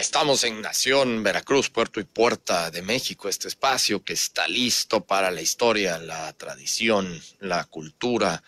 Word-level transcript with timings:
Estamos 0.00 0.44
en 0.44 0.62
Nación, 0.62 1.22
Veracruz, 1.22 1.68
Puerto 1.68 2.00
y 2.00 2.04
Puerta 2.04 2.70
de 2.70 2.80
México, 2.80 3.28
este 3.28 3.48
espacio 3.48 4.02
que 4.02 4.14
está 4.14 4.48
listo 4.48 5.04
para 5.04 5.30
la 5.30 5.42
historia, 5.42 5.98
la 5.98 6.32
tradición, 6.32 7.22
la 7.38 7.66
cultura, 7.66 8.42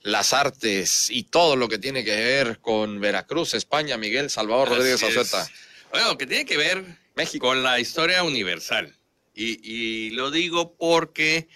las 0.00 0.32
artes 0.32 1.10
y 1.10 1.24
todo 1.24 1.54
lo 1.54 1.68
que 1.68 1.78
tiene 1.78 2.02
que 2.02 2.16
ver 2.16 2.60
con 2.60 2.98
Veracruz, 2.98 3.52
España, 3.52 3.98
Miguel 3.98 4.30
Salvador 4.30 4.70
Rodríguez 4.70 5.02
Azeta. 5.02 5.46
Bueno, 5.92 6.16
que 6.16 6.26
tiene 6.26 6.46
que 6.46 6.56
ver 6.56 6.82
México. 7.14 7.46
con 7.46 7.62
la 7.62 7.78
historia 7.78 8.22
universal. 8.22 8.96
Y, 9.34 10.10
lo 10.10 10.30
digo 10.30 10.76
porque 10.78 11.46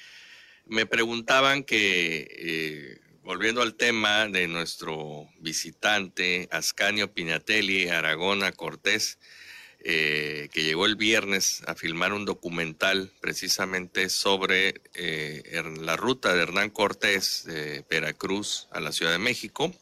me 0.67 0.85
preguntaban 0.85 1.65
que, 1.65 2.29
eh, 2.31 3.01
volviendo 3.31 3.63
al 3.63 3.77
tema 3.77 4.27
de 4.27 4.49
nuestro 4.49 5.29
visitante 5.39 6.49
Ascanio 6.51 7.15
Pinatelli, 7.15 7.89
Aragona 7.89 8.51
Cortés, 8.51 9.21
eh, 9.85 10.49
que 10.53 10.65
llegó 10.65 10.85
el 10.85 10.97
viernes 10.97 11.63
a 11.69 11.77
filmar 11.77 12.13
un 12.13 12.25
documental 12.25 13.13
precisamente 13.21 14.09
sobre 14.09 14.83
eh, 14.95 15.63
la 15.79 15.97
ruta 15.97 16.35
de 16.35 16.43
Hernán 16.43 16.71
Cortés 16.71 17.45
de 17.45 17.85
Veracruz 17.89 18.67
a 18.73 18.81
la 18.81 18.91
Ciudad 18.91 19.13
de 19.13 19.19
México, 19.19 19.73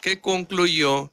que 0.00 0.22
concluyó, 0.22 1.12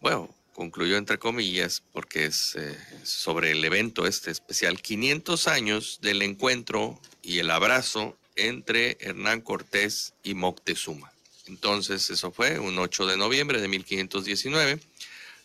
bueno, 0.00 0.34
concluyó 0.54 0.96
entre 0.96 1.18
comillas, 1.18 1.82
porque 1.92 2.24
es 2.24 2.56
eh, 2.56 2.78
sobre 3.02 3.50
el 3.50 3.62
evento 3.62 4.06
este 4.06 4.30
especial, 4.30 4.80
500 4.80 5.48
años 5.48 5.98
del 6.00 6.22
encuentro 6.22 6.98
y 7.20 7.40
el 7.40 7.50
abrazo 7.50 8.16
entre 8.36 8.96
Hernán 9.00 9.40
Cortés 9.40 10.14
y 10.22 10.34
Moctezuma. 10.34 11.12
Entonces, 11.46 12.08
eso 12.10 12.30
fue 12.32 12.58
un 12.58 12.78
8 12.78 13.06
de 13.06 13.16
noviembre 13.16 13.60
de 13.60 13.68
1519. 13.68 14.80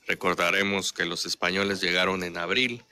Recordaremos 0.08 0.94
que 0.94 1.06
los 1.06 1.26
españoles 1.26 1.82
llegaron 1.82 2.24
en 2.24 2.38
abril 2.38 2.84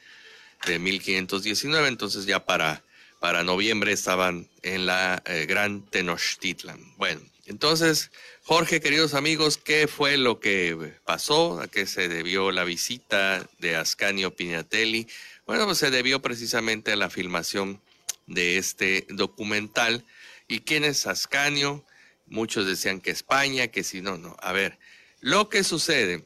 de 0.66 0.80
1519, 0.80 1.88
entonces 1.88 2.26
ya 2.26 2.46
para, 2.46 2.84
para 3.20 3.44
noviembre 3.44 3.92
estaban 3.92 4.48
en 4.62 4.86
la 4.86 5.22
eh, 5.26 5.46
Gran 5.48 5.82
Tenochtitlan. 5.82 6.80
Bueno, 6.98 7.22
entonces, 7.46 8.12
Jorge, 8.44 8.82
queridos 8.82 9.14
amigos, 9.14 9.58
¿qué 9.58 9.88
fue 9.88 10.18
lo 10.18 10.40
que 10.40 10.94
pasó? 11.06 11.62
¿A 11.62 11.68
qué 11.68 11.86
se 11.86 12.10
debió 12.10 12.52
la 12.52 12.66
visita 12.66 13.48
de 13.60 13.78
Ascanio 13.78 14.36
Pignatelli? 14.36 15.08
Bueno, 15.46 15.66
pues 15.66 15.78
se 15.78 15.90
debió 15.90 16.22
precisamente 16.22 16.92
a 16.92 16.98
la 16.98 17.10
filmación 17.10 17.80
de 18.28 18.58
este 18.58 19.08
documental. 19.10 20.06
¿Y 20.48 20.60
quién 20.60 20.84
es 20.84 21.08
Ascanio? 21.08 21.86
Muchos 22.28 22.68
decían 22.68 23.02
que 23.02 23.12
España, 23.12 23.68
que 23.70 23.84
si 23.84 24.02
no, 24.02 24.18
no. 24.18 24.36
A 24.40 24.52
ver, 24.52 24.78
lo 25.20 25.50
que 25.50 25.64
sucede 25.64 26.24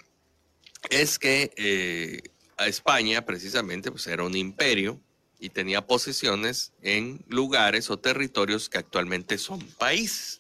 es 0.90 1.20
que 1.20 1.54
eh, 1.56 2.22
España 2.58 3.26
precisamente 3.26 3.92
pues 3.92 4.08
era 4.08 4.24
un 4.24 4.36
imperio 4.36 5.00
y 5.40 5.50
tenía 5.50 5.86
posesiones 5.88 6.74
en 6.82 7.24
lugares 7.28 7.90
o 7.90 7.98
territorios 7.98 8.70
que 8.70 8.78
actualmente 8.78 9.38
son 9.38 9.60
países 9.60 10.40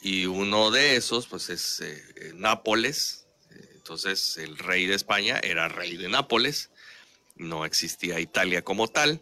y 0.00 0.26
uno 0.26 0.70
de 0.70 0.96
esos 0.96 1.26
pues 1.26 1.48
es 1.50 1.80
eh, 1.80 2.32
Nápoles. 2.34 3.26
Entonces 3.74 4.36
el 4.36 4.58
rey 4.58 4.86
de 4.86 4.94
España 4.94 5.40
era 5.42 5.68
rey 5.68 5.96
de 5.96 6.08
Nápoles, 6.08 6.70
no 7.36 7.64
existía 7.64 8.20
Italia 8.20 8.62
como 8.62 8.88
tal. 8.88 9.20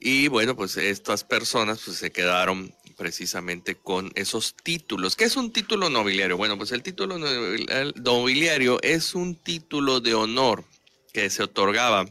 Y 0.00 0.28
bueno, 0.28 0.54
pues 0.56 0.76
estas 0.76 1.24
personas 1.24 1.80
pues 1.84 1.98
se 1.98 2.12
quedaron 2.12 2.74
precisamente 2.96 3.76
con 3.76 4.10
esos 4.14 4.54
títulos. 4.62 5.16
¿Qué 5.16 5.24
es 5.24 5.36
un 5.36 5.52
título 5.52 5.88
nobiliario? 5.88 6.36
Bueno, 6.36 6.56
pues 6.56 6.72
el 6.72 6.82
título 6.82 7.18
nobiliario 7.18 8.80
es 8.82 9.14
un 9.14 9.36
título 9.36 10.00
de 10.00 10.14
honor 10.14 10.64
que 11.12 11.30
se 11.30 11.42
otorgaba 11.42 12.06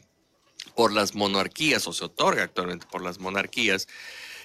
por 0.76 0.94
las 0.94 1.16
monarquías 1.16 1.88
o 1.88 1.94
se 1.94 2.06
otorga 2.06 2.44
actualmente 2.44 2.86
por 2.90 3.02
las 3.02 3.20
monarquías 3.20 3.88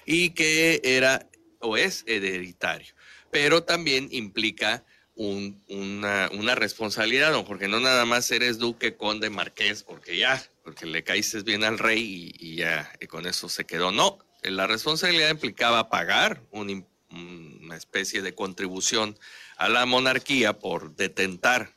y 0.06 0.30
que 0.30 0.80
era 0.84 1.28
o 1.60 1.76
es 1.76 2.04
hereditario 2.06 2.94
pero 3.32 3.64
también 3.64 4.08
implica 4.12 4.84
una, 5.16 6.54
responsabilidad, 6.54 7.32
don 7.32 7.46
porque 7.46 7.66
no 7.66 7.80
nada 7.80 8.04
más 8.04 8.30
eres 8.30 8.58
duque, 8.58 8.94
conde, 8.94 9.30
marqués, 9.30 9.82
porque 9.82 10.18
ya, 10.18 10.40
porque 10.62 10.86
le 10.86 11.04
caíste 11.04 11.42
bien 11.42 11.64
al 11.64 11.78
rey 11.78 12.32
y, 12.38 12.56
ya 12.56 12.90
con 13.08 13.26
eso 13.26 13.48
se 13.48 13.64
quedó. 13.64 13.92
No, 13.92 14.18
la 14.42 14.66
responsabilidad 14.66 15.30
implicaba 15.30 15.88
pagar 15.88 16.42
una 16.50 17.76
especie 17.76 18.22
de 18.22 18.34
contribución 18.34 19.18
a 19.56 19.68
la 19.68 19.86
monarquía 19.86 20.58
por 20.58 20.94
detentar 20.96 21.74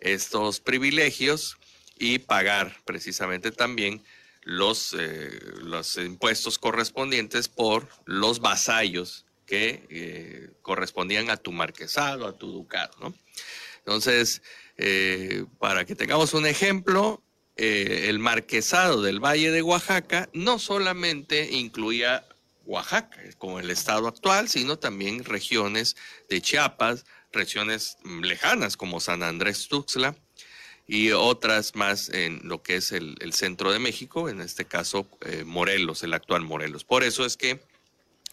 estos 0.00 0.60
privilegios 0.60 1.56
y 1.98 2.18
pagar 2.18 2.76
precisamente 2.84 3.50
también 3.50 4.02
los, 4.42 4.94
eh, 4.98 5.40
los 5.62 5.96
impuestos 5.96 6.58
correspondientes 6.58 7.48
por 7.48 7.88
los 8.04 8.40
vasallos 8.40 9.24
que 9.46 9.86
eh, 9.90 10.50
correspondían 10.62 11.30
a 11.30 11.36
tu 11.36 11.52
marquesado, 11.52 12.26
a 12.26 12.36
tu 12.36 12.50
ducado. 12.50 13.14
Entonces, 13.78 14.42
eh, 14.76 15.44
para 15.58 15.84
que 15.84 15.94
tengamos 15.94 16.34
un 16.34 16.46
ejemplo, 16.46 17.22
eh, 17.56 18.06
el 18.08 18.18
marquesado 18.18 19.02
del 19.02 19.20
Valle 19.20 19.50
de 19.50 19.62
Oaxaca 19.62 20.28
no 20.32 20.58
solamente 20.58 21.52
incluía 21.52 22.26
Oaxaca 22.66 23.20
como 23.38 23.60
el 23.60 23.70
estado 23.70 24.08
actual, 24.08 24.48
sino 24.48 24.78
también 24.78 25.24
regiones 25.24 25.96
de 26.28 26.40
Chiapas, 26.40 27.04
regiones 27.32 27.98
lejanas 28.04 28.76
como 28.76 29.00
San 29.00 29.22
Andrés 29.22 29.68
Tuxtla 29.68 30.14
y 30.86 31.12
otras 31.12 31.74
más 31.74 32.08
en 32.10 32.40
lo 32.44 32.62
que 32.62 32.76
es 32.76 32.92
el, 32.92 33.32
centro 33.32 33.72
de 33.72 33.78
México, 33.78 34.28
en 34.28 34.40
este 34.40 34.64
caso 34.66 35.08
Morelos, 35.44 36.02
el 36.02 36.14
actual 36.14 36.42
Morelos. 36.42 36.84
Por 36.84 37.04
eso 37.04 37.24
es 37.24 37.36
que 37.36 37.60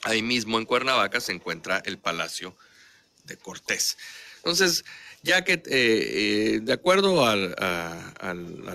Ahí 0.04 0.24
mismo 0.24 0.58
en 0.58 0.66
Cuernavaca 0.66 1.20
se 1.20 1.32
encuentra 1.32 1.82
el 1.86 2.00
Palacio 2.00 2.56
de 3.24 3.38
Cortés. 3.38 3.98
Entonces, 4.38 4.84
ya 5.24 5.44
que 5.44 5.54
eh, 5.54 5.62
eh, 5.68 6.60
de 6.62 6.74
acuerdo 6.74 7.26
a, 7.26 7.36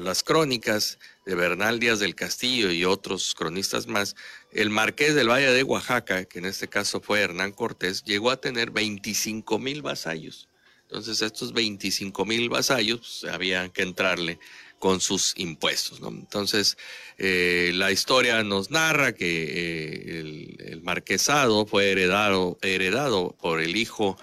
las 0.01 0.23
crónicas 0.23 0.99
de 1.25 1.35
Bernal 1.35 1.81
Díaz 1.81 1.99
del 1.99 2.15
Castillo 2.15 2.71
y 2.71 2.85
otros 2.85 3.35
cronistas 3.35 3.87
más, 3.87 4.15
el 4.53 4.71
marqués 4.71 5.15
del 5.15 5.29
Valle 5.29 5.51
de 5.51 5.63
Oaxaca, 5.63 6.25
que 6.25 6.39
en 6.39 6.47
este 6.47 6.69
caso 6.69 7.01
fue 7.01 7.21
Hernán 7.21 7.53
Cortés, 7.53 8.05
llegó 8.05 8.31
a 8.31 8.41
tener 8.41 8.71
25 8.71 9.59
mil 9.59 9.83
vasallos. 9.83 10.49
Entonces, 10.83 11.21
estos 11.21 11.53
25 11.53 12.25
mil 12.25 12.49
vasallos 12.49 13.19
pues, 13.21 13.33
había 13.33 13.69
que 13.71 13.83
entrarle 13.83 14.39
con 14.79 15.01
sus 15.01 15.35
impuestos. 15.37 16.01
Entonces, 16.07 16.77
eh, 17.19 17.73
la 17.75 17.91
historia 17.91 18.43
nos 18.45 18.71
narra 18.71 19.13
que 19.13 19.45
eh, 19.45 20.21
el, 20.21 20.83
marquesado 20.83 21.67
fue 21.67 21.91
heredado, 21.91 22.59
heredado 22.63 23.35
por 23.41 23.61
el 23.61 23.77
hijo 23.77 24.17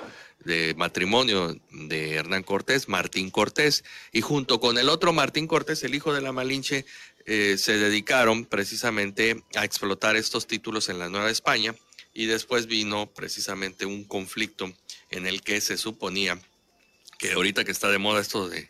de 0.45 0.73
matrimonio 0.75 1.55
de 1.71 2.15
Hernán 2.15 2.43
Cortés, 2.43 2.89
Martín 2.89 3.29
Cortés, 3.29 3.83
y 4.11 4.21
junto 4.21 4.59
con 4.59 4.77
el 4.77 4.89
otro 4.89 5.13
Martín 5.13 5.47
Cortés, 5.47 5.83
el 5.83 5.95
hijo 5.95 6.13
de 6.13 6.21
la 6.21 6.31
Malinche, 6.31 6.85
eh, 7.25 7.55
se 7.57 7.77
dedicaron 7.77 8.45
precisamente 8.45 9.43
a 9.55 9.63
explotar 9.63 10.15
estos 10.15 10.45
títulos 10.45 10.89
en 10.89 10.99
la 10.99 11.09
Nueva 11.09 11.29
España 11.31 11.73
y 12.13 12.25
después 12.25 12.67
vino 12.67 13.07
precisamente 13.07 13.85
un 13.85 14.03
conflicto 14.03 14.71
en 15.09 15.25
el 15.25 15.41
que 15.41 15.61
se 15.61 15.77
suponía 15.77 16.39
que 17.17 17.31
ahorita 17.31 17.63
que 17.63 17.71
está 17.71 17.89
de 17.89 17.97
moda 17.99 18.19
esto 18.19 18.49
de, 18.49 18.69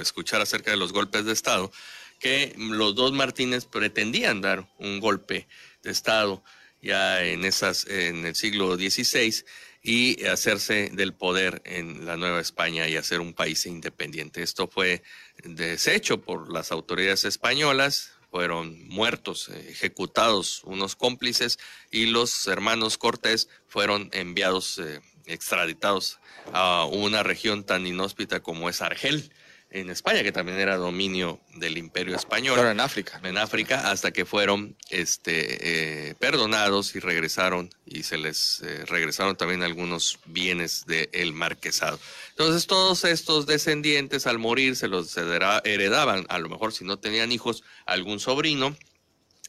escuchar 0.00 0.40
acerca 0.40 0.72
de 0.72 0.76
los 0.76 0.92
golpes 0.92 1.24
de 1.24 1.32
Estado, 1.32 1.70
que 2.18 2.52
los 2.58 2.96
dos 2.96 3.12
Martínez 3.12 3.66
pretendían 3.66 4.40
dar 4.40 4.68
un 4.78 4.98
golpe 4.98 5.46
de 5.84 5.92
Estado 5.92 6.42
ya 6.82 7.24
en, 7.24 7.44
esas, 7.44 7.86
en 7.86 8.26
el 8.26 8.34
siglo 8.34 8.74
XVI 8.74 9.44
y 9.88 10.26
hacerse 10.26 10.90
del 10.92 11.14
poder 11.14 11.62
en 11.64 12.04
la 12.04 12.18
Nueva 12.18 12.42
España 12.42 12.86
y 12.86 12.96
hacer 12.96 13.20
un 13.20 13.32
país 13.32 13.64
independiente. 13.64 14.42
Esto 14.42 14.68
fue 14.68 15.02
deshecho 15.44 16.20
por 16.20 16.52
las 16.52 16.72
autoridades 16.72 17.24
españolas, 17.24 18.12
fueron 18.30 18.86
muertos, 18.86 19.48
ejecutados 19.48 20.60
unos 20.64 20.94
cómplices 20.94 21.58
y 21.90 22.04
los 22.04 22.48
hermanos 22.48 22.98
Cortés 22.98 23.48
fueron 23.66 24.10
enviados 24.12 24.78
eh, 24.78 25.00
extraditados 25.24 26.18
a 26.52 26.84
una 26.84 27.22
región 27.22 27.64
tan 27.64 27.86
inhóspita 27.86 28.40
como 28.40 28.68
es 28.68 28.82
Argel, 28.82 29.32
en 29.70 29.90
España, 29.90 30.22
que 30.22 30.32
también 30.32 30.58
era 30.58 30.76
dominio 30.76 31.40
del 31.56 31.76
Imperio 31.76 32.16
Español. 32.16 32.56
Pero 32.56 32.70
en 32.70 32.80
África. 32.80 33.20
En 33.22 33.36
África, 33.36 33.90
hasta 33.90 34.12
que 34.12 34.24
fueron 34.24 34.76
este, 34.88 36.10
eh, 36.10 36.14
perdonados 36.14 36.94
y 36.94 37.00
regresaron, 37.00 37.70
y 37.84 38.04
se 38.04 38.16
les 38.16 38.62
eh, 38.62 38.84
regresaron 38.86 39.36
también 39.36 39.62
algunos 39.62 40.20
bienes 40.24 40.86
del 40.86 41.32
marquesado. 41.34 42.00
Entonces, 42.30 42.66
todos 42.66 43.04
estos 43.04 43.46
descendientes, 43.46 44.26
al 44.26 44.38
morir, 44.38 44.74
se 44.74 44.88
los 44.88 45.14
heredaban, 45.16 46.24
a 46.28 46.38
lo 46.38 46.48
mejor 46.48 46.72
si 46.72 46.84
no 46.84 46.98
tenían 46.98 47.30
hijos, 47.30 47.62
algún 47.84 48.20
sobrino, 48.20 48.74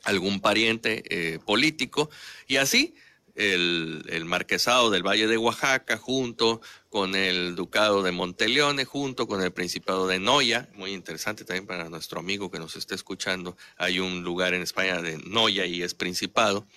algún 0.04 0.42
pariente 0.42 1.04
eh, 1.10 1.40
político, 1.46 2.10
y 2.48 2.58
así 2.58 2.94
el, 3.40 4.26
marquesado 4.26 4.90
del 4.90 5.08
Valle 5.08 5.28
de 5.28 5.38
Oaxaca, 5.38 5.98
junto 5.98 6.62
con 6.90 7.16
el 7.16 7.56
ducado 7.56 8.04
de 8.04 8.12
Monteleone, 8.12 8.84
junto 8.84 9.28
con 9.28 9.42
el 9.42 9.52
principado 9.52 10.08
de 10.08 10.20
Noya, 10.20 10.68
muy 10.74 10.92
interesante 10.92 11.46
también 11.46 11.66
para 11.66 11.90
nuestro 11.90 12.20
amigo 12.20 12.52
que 12.52 12.60
nos 12.60 12.76
esté 12.76 12.96
escuchando, 12.96 13.56
hay 13.78 14.00
un 14.00 14.24
lugar 14.24 14.54
en 14.54 14.62
España 14.62 15.02
de 15.02 15.18
Noya 15.20 15.66
y 15.66 15.84
es 15.84 15.94
principado, 15.94 16.68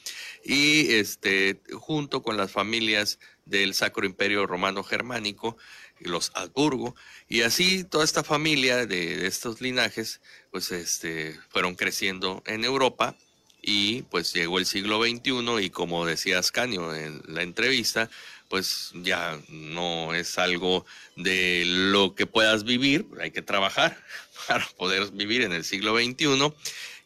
y 0.45 0.93
este, 0.93 1.61
junto 1.73 2.23
con 2.23 2.37
las 2.37 2.53
familias 2.53 3.19
del 3.45 3.75
Sacro 3.75 4.07
Imperio 4.07 4.47
Romano 4.47 4.85
Germánico, 4.85 5.57
los 5.99 6.31
Habsburgo, 6.35 6.95
y 7.29 7.43
así 7.43 7.83
toda 7.83 8.05
esta 8.05 8.23
familia 8.23 8.87
de, 8.87 9.27
estos 9.27 9.61
linajes, 9.61 10.21
pues 10.53 10.71
este, 10.71 11.39
fueron 11.49 11.75
creciendo 11.75 12.43
en 12.47 12.65
Europa, 12.65 13.17
y 13.63 14.03
pues 14.03 14.33
llegó 14.33 14.59
el 14.59 14.67
siglo 14.67 15.01
XXI 15.03 15.65
y 15.65 15.71
como 15.71 16.05
decía 16.05 16.41
Ascanio 16.41 16.95
en 16.95 17.23
la 17.29 17.43
entrevista, 17.43 18.11
pues 18.49 18.91
ya 18.95 19.41
no 19.49 20.13
es 20.13 20.37
algo 20.37 20.85
de 21.17 21.63
lo 21.65 22.15
que 22.15 22.27
puedas 22.27 22.65
vivir, 22.65 23.07
hay 23.21 23.31
que 23.31 23.41
trabajar 23.41 23.97
para 24.49 24.67
poder 24.77 25.11
vivir 25.13 25.43
en 25.43 25.53
el 25.53 25.65
siglo 25.65 25.97
XXI 25.97 26.53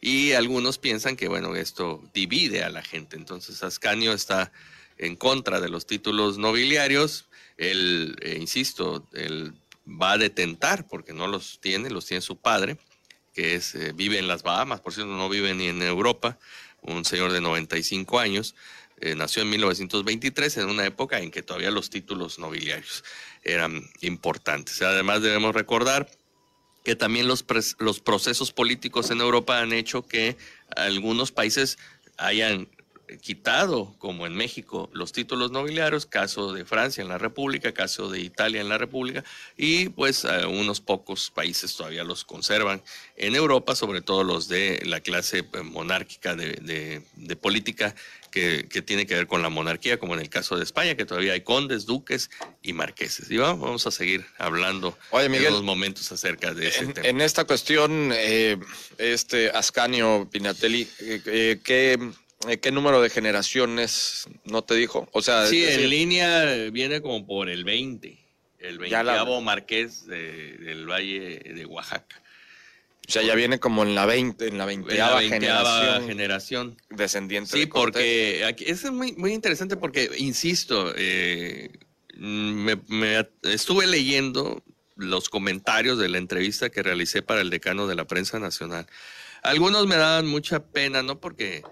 y 0.00 0.32
algunos 0.32 0.78
piensan 0.78 1.14
que 1.14 1.28
bueno, 1.28 1.54
esto 1.54 2.02
divide 2.14 2.64
a 2.64 2.70
la 2.70 2.82
gente, 2.82 3.16
entonces 3.16 3.62
Ascanio 3.62 4.12
está 4.12 4.50
en 4.98 5.14
contra 5.14 5.60
de 5.60 5.68
los 5.68 5.86
títulos 5.86 6.38
nobiliarios, 6.38 7.26
él, 7.58 8.16
eh, 8.22 8.38
insisto, 8.40 9.06
él 9.12 9.52
va 9.86 10.12
a 10.12 10.18
detentar 10.18 10.86
porque 10.88 11.12
no 11.12 11.26
los 11.26 11.60
tiene, 11.60 11.90
los 11.90 12.06
tiene 12.06 12.22
su 12.22 12.36
padre, 12.36 12.78
que 13.36 13.54
es, 13.54 13.74
eh, 13.74 13.92
vive 13.94 14.18
en 14.18 14.28
las 14.28 14.42
Bahamas, 14.42 14.80
por 14.80 14.94
cierto, 14.94 15.12
no 15.12 15.28
vive 15.28 15.52
ni 15.52 15.68
en 15.68 15.82
Europa, 15.82 16.38
un 16.80 17.04
señor 17.04 17.32
de 17.32 17.42
95 17.42 18.18
años, 18.18 18.54
eh, 18.98 19.14
nació 19.14 19.42
en 19.42 19.50
1923, 19.50 20.56
en 20.56 20.70
una 20.70 20.86
época 20.86 21.20
en 21.20 21.30
que 21.30 21.42
todavía 21.42 21.70
los 21.70 21.90
títulos 21.90 22.38
nobiliarios 22.38 23.04
eran 23.42 23.90
importantes. 24.00 24.80
Además 24.80 25.20
debemos 25.20 25.54
recordar 25.54 26.10
que 26.82 26.96
también 26.96 27.28
los, 27.28 27.44
los 27.78 28.00
procesos 28.00 28.52
políticos 28.52 29.10
en 29.10 29.20
Europa 29.20 29.60
han 29.60 29.74
hecho 29.74 30.06
que 30.06 30.38
algunos 30.74 31.30
países 31.30 31.76
hayan 32.16 32.68
quitado, 33.20 33.94
como 33.98 34.26
en 34.26 34.34
México, 34.34 34.90
los 34.92 35.12
títulos 35.12 35.50
nobiliarios, 35.50 36.06
caso 36.06 36.52
de 36.52 36.64
Francia 36.64 37.02
en 37.02 37.08
la 37.08 37.18
República, 37.18 37.72
caso 37.72 38.10
de 38.10 38.20
Italia 38.20 38.60
en 38.60 38.68
la 38.68 38.78
República, 38.78 39.24
y 39.56 39.88
pues 39.90 40.24
eh, 40.24 40.46
unos 40.46 40.80
pocos 40.80 41.30
países 41.30 41.76
todavía 41.76 42.04
los 42.04 42.24
conservan 42.24 42.82
en 43.16 43.34
Europa, 43.34 43.76
sobre 43.76 44.02
todo 44.02 44.24
los 44.24 44.48
de 44.48 44.82
la 44.84 45.00
clase 45.00 45.38
eh, 45.38 45.62
monárquica 45.62 46.34
de, 46.34 47.02
política 47.40 47.94
que, 48.30 48.82
tiene 48.82 49.06
que 49.06 49.14
ver 49.14 49.26
con 49.26 49.40
la 49.40 49.48
monarquía, 49.48 49.98
como 49.98 50.14
en 50.14 50.20
el 50.20 50.28
caso 50.28 50.56
de 50.56 50.64
España, 50.64 50.94
que 50.94 51.06
todavía 51.06 51.32
hay 51.32 51.40
condes, 51.40 51.86
duques 51.86 52.28
y 52.62 52.74
marqueses. 52.74 53.30
Y 53.30 53.38
vamos 53.38 53.86
a 53.86 53.90
seguir 53.90 54.26
hablando 54.36 54.98
en 55.12 55.32
unos 55.32 55.62
momentos 55.62 56.12
acerca 56.12 56.52
de 56.52 56.68
ese 56.68 56.86
tema. 56.88 57.08
En 57.08 57.22
esta 57.22 57.44
cuestión, 57.44 58.10
eh, 58.12 58.58
este 58.98 59.50
Ascanio 59.50 60.28
Pinatelli, 60.30 60.84
¿qué 60.84 61.22
eh, 61.26 61.60
¿Qué 61.64 61.98
número 62.72 63.00
de 63.00 63.10
generaciones 63.10 64.26
no 64.44 64.62
te 64.62 64.74
dijo? 64.74 65.08
O 65.12 65.22
sea, 65.22 65.46
sí, 65.46 65.64
en 65.64 65.88
línea 65.88 66.70
viene 66.70 67.00
como 67.00 67.26
por 67.26 67.48
el 67.48 67.64
20, 67.64 68.18
el 68.60 68.78
20 68.78 69.40
marqués 69.42 70.06
del 70.06 70.88
Valle 70.88 71.38
de 71.38 71.66
Oaxaca. 71.66 72.22
O 73.08 73.12
sea, 73.12 73.22
ya 73.22 73.36
viene 73.36 73.60
como 73.60 73.84
en 73.84 73.94
la 73.94 74.04
20, 74.04 74.48
en 74.48 74.58
la 74.58 74.66
20 74.66 74.90
generación, 75.28 76.06
generación. 76.08 76.76
Descendiente 76.90 77.56
sí, 77.56 77.66
porque 77.66 78.44
aquí, 78.44 78.64
es 78.66 78.90
muy, 78.90 79.12
muy 79.12 79.32
interesante 79.32 79.76
porque, 79.76 80.10
insisto, 80.18 80.92
eh, 80.96 81.70
me, 82.16 82.76
estuve 83.42 83.86
leyendo 83.86 84.62
los 84.96 85.28
comentarios 85.28 85.98
de 85.98 86.08
la 86.08 86.18
entrevista 86.18 86.70
que 86.70 86.82
realicé 86.82 87.22
para 87.22 87.42
el 87.42 87.50
decano 87.50 87.86
de 87.86 87.94
la 87.94 88.06
prensa 88.06 88.40
nacional. 88.40 88.86
Algunos 89.42 89.86
me 89.86 89.96
daban 89.96 90.26
mucha 90.26 90.64
pena, 90.64 91.04
¿no? 91.04 91.20
Porque 91.20 91.62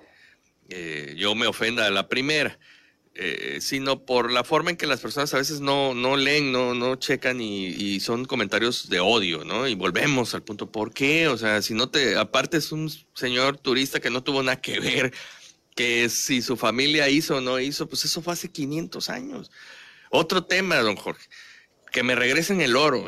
eh, 0.69 1.14
yo 1.16 1.34
me 1.34 1.46
ofenda 1.46 1.87
a 1.87 1.90
la 1.90 2.08
primera, 2.08 2.58
eh, 3.14 3.58
sino 3.61 4.05
por 4.05 4.32
la 4.32 4.44
forma 4.44 4.70
en 4.70 4.76
que 4.76 4.87
las 4.87 5.00
personas 5.00 5.32
a 5.34 5.38
veces 5.38 5.61
no, 5.61 5.94
no 5.94 6.16
leen, 6.16 6.50
no, 6.50 6.75
no 6.75 6.96
checan 6.96 7.40
y, 7.40 8.00
son 8.00 8.25
comentarios 8.25 8.88
de 8.88 9.00
odio, 9.00 9.44
¿no? 9.44 9.69
Y 9.69 9.75
volvemos 9.75 10.34
al 10.34 10.43
punto, 10.43 10.70
¿por 10.72 10.93
qué? 10.93 11.28
O 11.28 11.38
sea, 11.38 11.62
si 11.62 11.75
no 11.75 11.88
te, 11.90 12.16
aparte 12.16 12.56
es 12.56 12.72
un 12.72 12.90
señor 13.14 13.58
turista 13.58 14.00
que 14.00 14.11
no 14.11 14.22
tuvo 14.22 14.43
nada 14.43 14.61
que 14.61 14.81
ver, 14.81 15.12
que 15.76 16.08
si 16.08 16.43
su 16.43 16.56
familia 16.56 17.08
hizo 17.08 17.37
o 17.37 17.40
no 17.40 17.61
hizo, 17.61 17.88
pues 17.88 18.05
eso 18.05 18.22
fue 18.22 18.32
hace 18.32 18.50
500 18.50 19.11
años. 19.11 19.50
Otro 20.11 20.44
tema, 20.44 20.76
don 20.76 20.96
Jorge, 20.96 21.28
que 21.93 22.02
me 22.02 22.14
regresen 22.14 22.61
el 22.61 22.76
oro, 22.76 23.06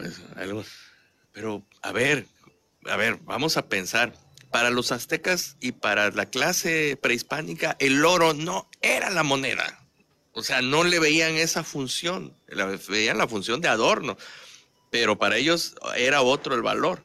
pero 1.32 1.66
a 1.82 1.92
ver, 1.92 2.26
a 2.86 2.96
ver, 2.96 3.18
vamos 3.24 3.56
a 3.56 3.68
pensar 3.68 4.12
para 4.50 4.70
los 4.70 4.92
aztecas 4.92 5.56
y 5.60 5.72
para 5.72 6.10
la 6.10 6.26
clase 6.26 6.98
prehispánica, 7.00 7.76
el 7.78 8.04
oro 8.04 8.34
no 8.34 8.68
era 8.80 9.10
la 9.10 9.22
moneda. 9.22 9.86
O 10.32 10.42
sea, 10.42 10.60
no 10.62 10.84
le 10.84 10.98
veían 10.98 11.36
esa 11.36 11.64
función, 11.64 12.36
veían 12.88 13.18
la 13.18 13.26
función 13.26 13.60
de 13.60 13.68
adorno, 13.68 14.16
pero 14.90 15.18
para 15.18 15.36
ellos 15.36 15.74
era 15.96 16.22
otro 16.22 16.54
el 16.54 16.62
valor. 16.62 17.04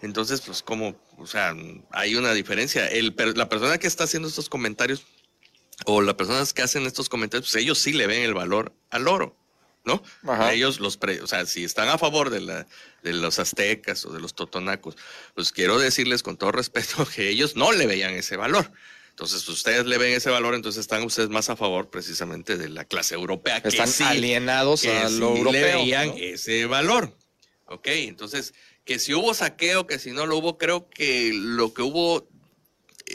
Entonces, 0.00 0.40
pues 0.40 0.62
como, 0.62 0.96
o 1.18 1.26
sea, 1.26 1.54
hay 1.90 2.16
una 2.16 2.32
diferencia. 2.32 2.88
El, 2.88 3.14
la 3.36 3.48
persona 3.48 3.78
que 3.78 3.86
está 3.86 4.04
haciendo 4.04 4.28
estos 4.28 4.48
comentarios 4.48 5.04
o 5.84 6.00
las 6.00 6.14
personas 6.14 6.52
que 6.52 6.62
hacen 6.62 6.86
estos 6.86 7.08
comentarios, 7.08 7.50
pues 7.50 7.62
ellos 7.62 7.78
sí 7.78 7.92
le 7.92 8.06
ven 8.06 8.22
el 8.22 8.34
valor 8.34 8.74
al 8.90 9.06
oro. 9.06 9.36
¿No? 9.84 10.02
Ellos 10.50 10.80
los, 10.80 10.98
o 11.22 11.26
sea, 11.26 11.46
si 11.46 11.64
están 11.64 11.88
a 11.88 11.98
favor 11.98 12.30
de, 12.30 12.40
la, 12.40 12.66
de 13.02 13.12
los 13.12 13.38
aztecas 13.38 14.04
o 14.04 14.12
de 14.12 14.20
los 14.20 14.34
totonacos, 14.34 14.96
pues 15.34 15.52
quiero 15.52 15.78
decirles 15.78 16.22
con 16.22 16.36
todo 16.36 16.52
respeto 16.52 17.06
que 17.14 17.28
ellos 17.28 17.56
no 17.56 17.72
le 17.72 17.86
veían 17.86 18.14
ese 18.14 18.36
valor. 18.36 18.70
Entonces, 19.10 19.46
ustedes 19.46 19.84
le 19.84 19.98
ven 19.98 20.14
ese 20.14 20.30
valor, 20.30 20.54
entonces 20.54 20.80
están 20.80 21.02
ustedes 21.02 21.28
más 21.28 21.50
a 21.50 21.56
favor 21.56 21.90
precisamente 21.90 22.56
de 22.56 22.70
la 22.70 22.86
clase 22.86 23.14
europea. 23.14 23.60
Que 23.60 23.68
están 23.68 24.08
alienados 24.08 24.86
a 24.86 25.10
lo 25.10 25.36
europeo. 25.36 25.52
le 25.52 25.62
veían 25.62 26.14
ese 26.16 26.64
valor. 26.64 27.14
Ok, 27.66 27.88
entonces, 27.88 28.54
que 28.84 28.98
si 28.98 29.12
hubo 29.12 29.34
saqueo, 29.34 29.86
que 29.86 29.98
si 29.98 30.12
no 30.12 30.24
lo 30.24 30.38
hubo, 30.38 30.56
creo 30.56 30.88
que 30.88 31.30
lo 31.34 31.74
que 31.74 31.82
hubo 31.82 32.26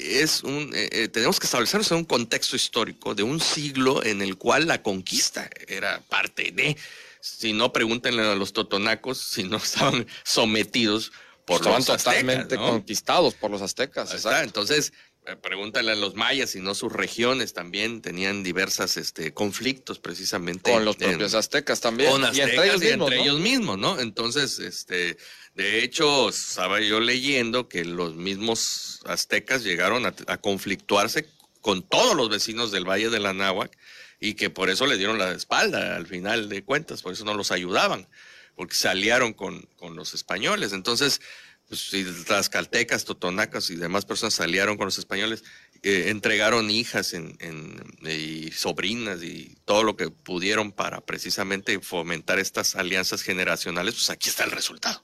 es 0.08 0.44
un, 0.44 0.72
eh, 0.74 0.90
eh, 0.92 1.08
tenemos 1.08 1.40
que 1.40 1.46
establecernos 1.46 1.92
en 1.92 1.98
un 1.98 2.06
contexto 2.06 2.56
histórico 2.56 3.16
de 3.16 3.24
un 3.24 3.40
siglo 3.40 4.04
en 4.04 4.22
el 4.22 4.38
cual 4.38 4.68
la 4.68 4.82
conquista 4.82 5.50
era 5.68 6.02
parte 6.02 6.52
de, 6.52 6.78
si 7.22 7.54
no 7.54 7.74
pregúntenle 7.74 8.24
a 8.24 8.36
los 8.36 8.54
totonacos 8.54 9.18
si 9.18 9.44
no 9.44 9.58
estaban 9.64 10.08
sometidos 10.24 11.12
por 11.46 11.58
estaban 11.58 11.80
los 11.80 11.90
aztecas, 11.90 12.04
totalmente 12.04 12.58
conquistados 12.58 13.34
por 13.34 13.52
los 13.52 13.62
aztecas. 13.62 14.26
Entonces, 14.44 14.92
eh, 15.28 15.36
pregúntale 15.36 15.92
a 15.92 15.96
los 15.96 16.16
mayas 16.16 16.52
si 16.52 16.62
no 16.62 16.74
sus 16.74 16.92
regiones 16.92 17.52
también 17.52 18.02
tenían 18.02 18.44
diversos 18.44 18.96
este, 18.96 19.34
conflictos 19.34 20.00
precisamente. 20.00 20.72
Con 20.72 20.86
los 20.86 20.96
propios 20.96 21.34
aztecas 21.34 21.82
también. 21.82 22.12
Con 22.12 22.24
aztecas 22.24 22.48
y 22.48 22.52
entre 22.52 22.66
ellos, 22.66 22.82
mismos, 22.82 23.12
entre 23.12 23.22
ellos 23.22 23.40
mismos, 23.40 23.78
¿no? 23.78 24.00
Entonces, 24.00 24.60
este, 24.60 25.18
de 25.58 25.84
hecho, 25.84 26.30
estaba 26.30 26.80
yo 26.82 27.00
leyendo 27.00 27.68
que 27.68 27.84
los 27.84 28.14
mismos 28.14 29.00
aztecas 29.06 29.64
llegaron 29.64 30.06
a, 30.06 30.38
conflictuarse 30.38 31.28
con 31.62 31.82
todos 31.82 32.16
los 32.16 32.30
vecinos 32.30 32.72
del 32.72 32.88
Valle 32.88 33.10
de 33.10 33.20
la 33.20 33.34
Náhuac 33.34 33.76
y 34.20 34.36
que 34.36 34.52
por 34.52 34.70
eso 34.70 34.86
le 34.86 34.98
dieron 34.98 35.18
la 35.18 35.32
espalda 35.32 35.96
al 35.96 36.06
final 36.06 36.48
de 36.48 36.64
cuentas, 36.64 37.02
por 37.02 37.12
eso 37.12 37.26
no 37.26 37.34
los 37.34 37.52
ayudaban, 37.52 38.08
porque 38.54 38.76
se 38.76 38.88
aliaron 38.88 39.34
con, 39.34 39.68
los 39.96 40.14
españoles. 40.14 40.74
Entonces, 40.74 41.22
pues, 41.68 41.80
si 41.90 42.06
las 42.30 42.50
caltecas, 42.50 43.06
totonacas 43.06 43.72
y 43.72 43.78
demás 43.78 44.06
personas 44.06 44.36
se 44.36 44.44
aliaron 44.44 44.78
con 44.78 44.86
los 44.86 45.00
españoles, 45.00 45.44
eh, 45.82 46.10
entregaron 46.10 46.70
hijas 46.70 47.16
y 47.16 48.52
sobrinas 48.52 49.24
y 49.24 49.58
todo 49.66 49.82
lo 49.82 49.96
que 49.96 50.12
pudieron 50.12 50.72
para 50.72 51.02
precisamente 51.02 51.80
fomentar 51.80 52.38
estas 52.38 52.76
alianzas 52.76 53.24
generacionales, 53.24 53.96
pues 53.96 54.12
aquí 54.12 54.30
está 54.30 54.44
el 54.44 54.52
resultado 54.52 55.04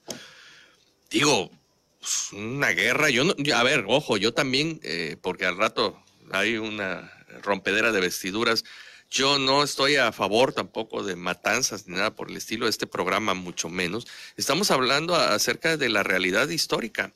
digo, 1.13 1.51
pues, 2.00 2.34
una 2.34 2.70
guerra, 2.72 3.10
yo 3.10 3.24
no, 3.24 3.34
a 3.55 3.63
ver, 3.63 3.86
ojo, 3.88 4.17
yo 4.17 4.34
también, 4.34 4.79
eh, 4.84 5.15
porque 5.22 5.46
al 5.46 5.58
rato 5.58 5.98
hay 6.32 6.58
una 6.58 7.12
rompedera 7.43 7.91
de 7.91 8.01
vestiduras, 8.01 8.65
yo 9.10 9.38
no 9.38 9.63
estoy 9.63 9.96
a 9.96 10.12
favor 10.12 10.53
tampoco 10.53 11.03
de 11.03 11.15
matanzas 11.15 11.88
ni 11.88 11.96
nada 11.96 12.15
por 12.15 12.32
el 12.32 12.38
estilo 12.38 12.65
de 12.65 12.72
este 12.72 12.88
programa, 12.88 13.36
mucho 13.36 13.70
menos. 13.70 14.08
Estamos 14.38 14.72
hablando 14.72 15.15
acerca 15.15 15.77
de 15.77 15.88
la 15.89 16.01
realidad 16.01 16.50
histórica. 16.50 17.13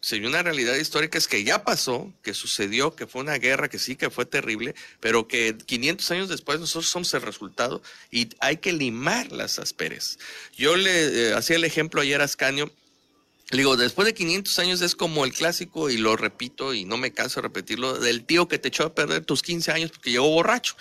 Si 0.00 0.24
una 0.24 0.42
realidad 0.42 0.76
histórica 0.76 1.18
es 1.18 1.26
que 1.26 1.42
ya 1.42 1.64
pasó, 1.64 2.10
que 2.22 2.34
sucedió, 2.34 2.94
que 2.94 3.08
fue 3.08 3.20
una 3.20 3.34
guerra, 3.34 3.68
que 3.68 3.80
sí, 3.80 3.96
que 3.96 4.10
fue 4.10 4.26
terrible, 4.26 4.74
pero 5.00 5.26
que 5.26 5.58
500 5.58 6.10
años 6.12 6.28
después 6.28 6.60
nosotros 6.60 6.88
somos 6.88 7.12
el 7.14 7.22
resultado 7.22 7.82
y 8.10 8.28
hay 8.38 8.58
que 8.58 8.72
limar 8.72 9.32
las 9.32 9.58
asperes. 9.58 10.20
Yo 10.56 10.76
le 10.76 11.30
eh, 11.30 11.34
hacía 11.34 11.56
el 11.56 11.64
ejemplo 11.64 12.00
ayer 12.00 12.20
a 12.20 12.24
Ascanio 12.24 12.72
digo, 13.56 13.76
después 13.76 14.06
de 14.06 14.14
500 14.14 14.58
años 14.58 14.80
es 14.80 14.94
como 14.94 15.24
el 15.24 15.32
clásico, 15.32 15.90
y 15.90 15.96
lo 15.96 16.16
repito 16.16 16.74
y 16.74 16.84
no 16.84 16.96
me 16.96 17.12
canso 17.12 17.40
de 17.40 17.48
repetirlo, 17.48 17.98
del 17.98 18.24
tío 18.24 18.48
que 18.48 18.58
te 18.58 18.68
echó 18.68 18.84
a 18.84 18.94
perder 18.94 19.24
tus 19.24 19.42
15 19.42 19.72
años 19.72 19.90
porque 19.90 20.10
llegó 20.10 20.28
borracho. 20.28 20.76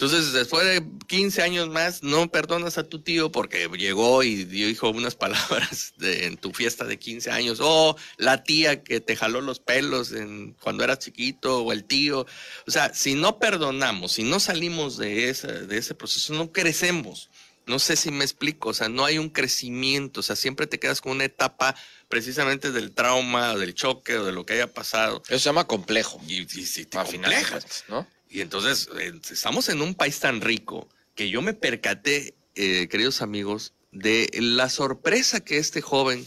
Entonces, 0.00 0.32
después 0.32 0.64
de 0.64 0.86
15 1.08 1.42
años 1.42 1.68
más, 1.70 2.04
no 2.04 2.30
perdonas 2.30 2.78
a 2.78 2.84
tu 2.84 3.00
tío 3.00 3.32
porque 3.32 3.68
llegó 3.76 4.22
y 4.22 4.44
dijo 4.44 4.90
unas 4.90 5.16
palabras 5.16 5.92
en 6.00 6.36
tu 6.36 6.52
fiesta 6.52 6.84
de 6.84 7.00
15 7.00 7.32
años. 7.32 7.58
O 7.60 7.96
la 8.16 8.44
tía 8.44 8.84
que 8.84 9.00
te 9.00 9.16
jaló 9.16 9.40
los 9.40 9.58
pelos 9.58 10.12
en, 10.12 10.52
cuando 10.60 10.84
eras 10.84 11.00
chiquito, 11.00 11.64
o 11.64 11.72
el 11.72 11.82
tío. 11.82 12.26
O 12.68 12.70
sea, 12.70 12.94
si 12.94 13.14
no 13.14 13.40
perdonamos, 13.40 14.12
si 14.12 14.22
no 14.22 14.38
salimos 14.38 14.98
de 14.98 15.30
ese, 15.30 15.48
de 15.66 15.78
ese 15.78 15.96
proceso, 15.96 16.32
no 16.32 16.52
crecemos. 16.52 17.28
No 17.68 17.78
sé 17.78 17.96
si 17.96 18.10
me 18.10 18.24
explico, 18.24 18.70
o 18.70 18.74
sea, 18.74 18.88
no 18.88 19.04
hay 19.04 19.18
un 19.18 19.28
crecimiento, 19.28 20.20
o 20.20 20.22
sea, 20.22 20.36
siempre 20.36 20.66
te 20.66 20.78
quedas 20.78 21.00
con 21.00 21.12
una 21.12 21.24
etapa 21.24 21.76
precisamente 22.08 22.72
del 22.72 22.92
trauma, 22.92 23.54
del 23.56 23.74
choque 23.74 24.16
o 24.16 24.24
de 24.24 24.32
lo 24.32 24.46
que 24.46 24.54
haya 24.54 24.72
pasado. 24.72 25.22
Eso 25.28 25.38
se 25.38 25.44
llama 25.44 25.66
complejo. 25.66 26.20
Y, 26.26 26.46
si 26.48 26.86
te 26.86 26.96
complejas, 26.96 27.84
¿no? 27.88 28.06
Y 28.30 28.40
entonces, 28.40 28.88
eh, 28.98 29.12
estamos 29.30 29.68
en 29.68 29.82
un 29.82 29.94
país 29.94 30.18
tan 30.20 30.40
rico 30.40 30.88
que 31.14 31.30
yo 31.30 31.42
me 31.42 31.54
percaté, 31.54 32.34
eh, 32.54 32.88
queridos 32.88 33.22
amigos, 33.22 33.74
de 33.92 34.30
la 34.34 34.68
sorpresa 34.68 35.40
que 35.40 35.58
este 35.58 35.80
joven 35.80 36.26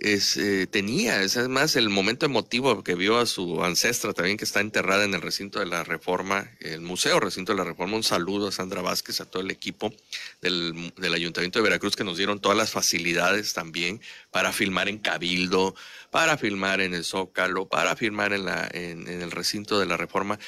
es, 0.00 0.36
eh, 0.36 0.66
tenía. 0.66 1.22
Es 1.22 1.36
más 1.48 1.76
el 1.76 1.88
momento 1.88 2.26
emotivo 2.26 2.82
que 2.82 2.94
vio 2.94 3.18
a 3.18 3.26
su 3.26 3.62
ancestra 3.64 4.12
también 4.12 4.36
que 4.36 4.44
está 4.44 4.60
enterrada 4.60 5.04
en 5.04 5.14
el 5.14 5.20
recinto 5.20 5.58
de 5.58 5.66
la 5.66 5.84
Reforma, 5.84 6.50
el 6.60 6.80
Museo 6.80 7.20
Recinto 7.20 7.52
de 7.52 7.58
la 7.58 7.64
Reforma. 7.64 7.96
Un 7.96 8.02
saludo 8.02 8.48
a 8.48 8.52
Sandra 8.52 8.82
Vázquez, 8.82 9.20
a 9.20 9.24
todo 9.24 9.42
el 9.42 9.50
equipo 9.50 9.92
del, 10.40 10.92
Ayuntamiento 11.14 11.58
de 11.58 11.64
Veracruz 11.64 11.96
que 11.96 12.04
nos 12.04 12.16
dieron 12.16 12.40
todas 12.40 12.56
las 12.56 12.70
facilidades 12.70 13.54
también 13.54 14.00
para 14.30 14.52
filmar 14.52 14.88
en 14.88 14.98
Cabildo, 14.98 15.74
para 16.10 16.36
filmar 16.36 16.80
en 16.80 16.94
el 16.94 17.04
Zócalo, 17.04 17.66
para 17.68 17.96
filmar 17.96 18.32
en, 18.32 18.44
la, 18.44 18.68
en, 18.72 19.08
el 19.08 19.30
recinto 19.30 19.80
de 19.80 19.86
la 19.86 19.96
Reforma. 19.96 20.38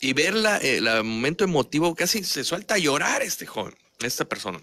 Y 0.00 0.12
ver 0.12 0.34
el 0.62 1.04
momento 1.04 1.44
emotivo, 1.44 1.94
casi 1.94 2.24
se 2.24 2.44
suelta 2.44 2.74
a 2.74 2.78
llorar 2.78 3.22
este 3.22 3.46
joven, 3.46 3.74
esta 4.00 4.24
persona. 4.24 4.60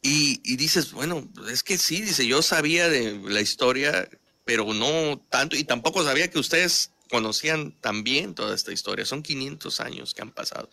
Y, 0.00 0.56
dices, 0.56 0.92
bueno, 0.92 1.28
es 1.50 1.62
que 1.62 1.76
sí, 1.76 2.00
dice, 2.00 2.26
yo 2.26 2.40
sabía 2.42 2.88
de 2.88 3.18
la 3.24 3.40
historia, 3.40 4.08
pero 4.44 4.72
no 4.72 5.18
tanto, 5.28 5.56
y 5.56 5.64
tampoco 5.64 6.04
sabía 6.04 6.30
que 6.30 6.38
ustedes 6.38 6.92
conocían 7.10 7.72
también 7.80 8.34
toda 8.34 8.54
esta 8.54 8.72
historia. 8.72 9.04
Son 9.04 9.22
500 9.22 9.80
años 9.80 10.14
que 10.14 10.22
han 10.22 10.30
pasado. 10.30 10.70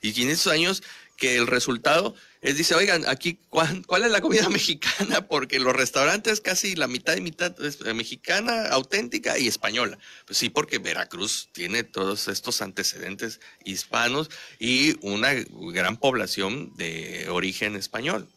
Y 0.00 0.12
500 0.12 0.46
años 0.48 0.82
que 1.16 1.36
el 1.36 1.48
resultado 1.48 2.14
es, 2.42 2.56
dice, 2.56 2.74
oigan, 2.76 3.04
aquí, 3.08 3.40
¿cuál, 3.48 4.04
es 4.04 4.10
la 4.10 4.20
comida 4.20 4.48
mexicana? 4.50 5.26
Porque 5.26 5.58
los 5.58 5.74
restaurantes 5.74 6.40
casi 6.40 6.76
la 6.76 6.86
mitad 6.86 7.16
y 7.16 7.20
mitad 7.20 7.58
es 7.64 7.80
mexicana, 7.80 8.68
auténtica 8.68 9.38
y 9.38 9.48
española. 9.48 9.98
Pues 10.26 10.38
sí, 10.38 10.50
porque 10.50 10.78
Veracruz 10.78 11.48
tiene 11.52 11.82
todos 11.82 12.28
estos 12.28 12.62
antecedentes 12.62 13.40
hispanos 13.64 14.30
y 14.60 14.94
una 15.04 15.32
gran 15.34 15.96
población 15.96 16.76
de 16.76 17.28
origen 17.30 17.74
español 17.74 18.28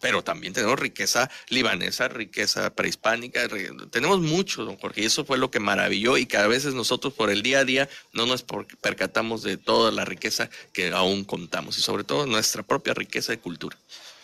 pero 0.00 0.22
también 0.22 0.52
tenemos 0.52 0.78
riqueza 0.78 1.30
libanesa, 1.48 2.08
riqueza 2.08 2.70
prehispánica, 2.74 3.48
tenemos 3.90 4.20
mucho, 4.20 4.64
don 4.64 4.76
Jorge, 4.76 5.02
y 5.02 5.06
eso 5.06 5.24
fue 5.24 5.38
lo 5.38 5.50
que 5.50 5.60
maravilló 5.60 6.16
y 6.16 6.26
que 6.26 6.36
a 6.36 6.46
veces 6.46 6.74
nosotros 6.74 7.12
por 7.12 7.30
el 7.30 7.42
día 7.42 7.60
a 7.60 7.64
día 7.64 7.88
no 8.12 8.26
nos 8.26 8.44
percatamos 8.80 9.42
de 9.42 9.56
toda 9.56 9.90
la 9.90 10.04
riqueza 10.04 10.50
que 10.72 10.90
aún 10.90 11.24
contamos 11.24 11.78
y 11.78 11.82
sobre 11.82 12.04
todo 12.04 12.26
nuestra 12.26 12.62
propia 12.62 12.94
riqueza 12.94 13.32
de 13.32 13.38
cultura. 13.38 13.76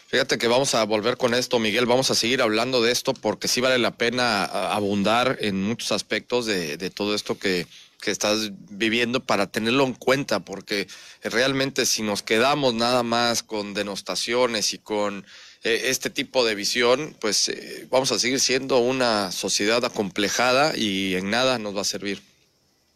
Fíjate 0.07 0.39
que 0.39 0.47
vamos 0.47 0.77
a 0.77 0.85
volver 0.85 1.17
con 1.17 1.35
esto, 1.35 1.59
Miguel, 1.59 1.87
vamos 1.87 2.11
a 2.11 2.15
seguir 2.15 2.41
hablando 2.41 2.81
de 2.81 2.93
esto 2.93 3.15
porque 3.15 3.49
sí 3.49 3.61
vale 3.61 3.79
la 3.79 3.97
pena 3.97 4.45
abundar 4.45 5.39
en 5.41 5.61
muchos 5.61 5.91
aspectos 5.91 6.47
de, 6.47 6.91
todo 6.91 7.17
esto 7.17 7.37
que, 7.37 7.67
que 8.01 8.13
estás 8.13 8.53
viviendo 8.71 9.19
para 9.19 9.49
tenerlo 9.49 9.83
en 9.85 9.95
cuenta, 9.95 10.39
porque 10.39 10.87
realmente 11.23 11.85
si 11.85 12.03
nos 12.03 12.23
quedamos 12.23 12.75
nada 12.75 13.03
más 13.03 13.43
con 13.43 13.75
denostaciones 13.75 14.73
y 14.75 14.79
con 14.79 15.27
este 15.65 16.11
tipo 16.11 16.45
de 16.45 16.55
visión, 16.55 17.17
pues 17.21 17.49
eh, 17.49 17.87
vamos 17.91 18.13
a 18.13 18.19
seguir 18.19 18.39
siendo 18.39 18.79
una 18.79 19.33
sociedad 19.33 19.85
acomplejada 19.85 20.77
y 20.77 21.15
en 21.15 21.31
nada 21.31 21.59
nos 21.59 21.75
va 21.75 21.81
a 21.81 21.85
servir 21.85 22.23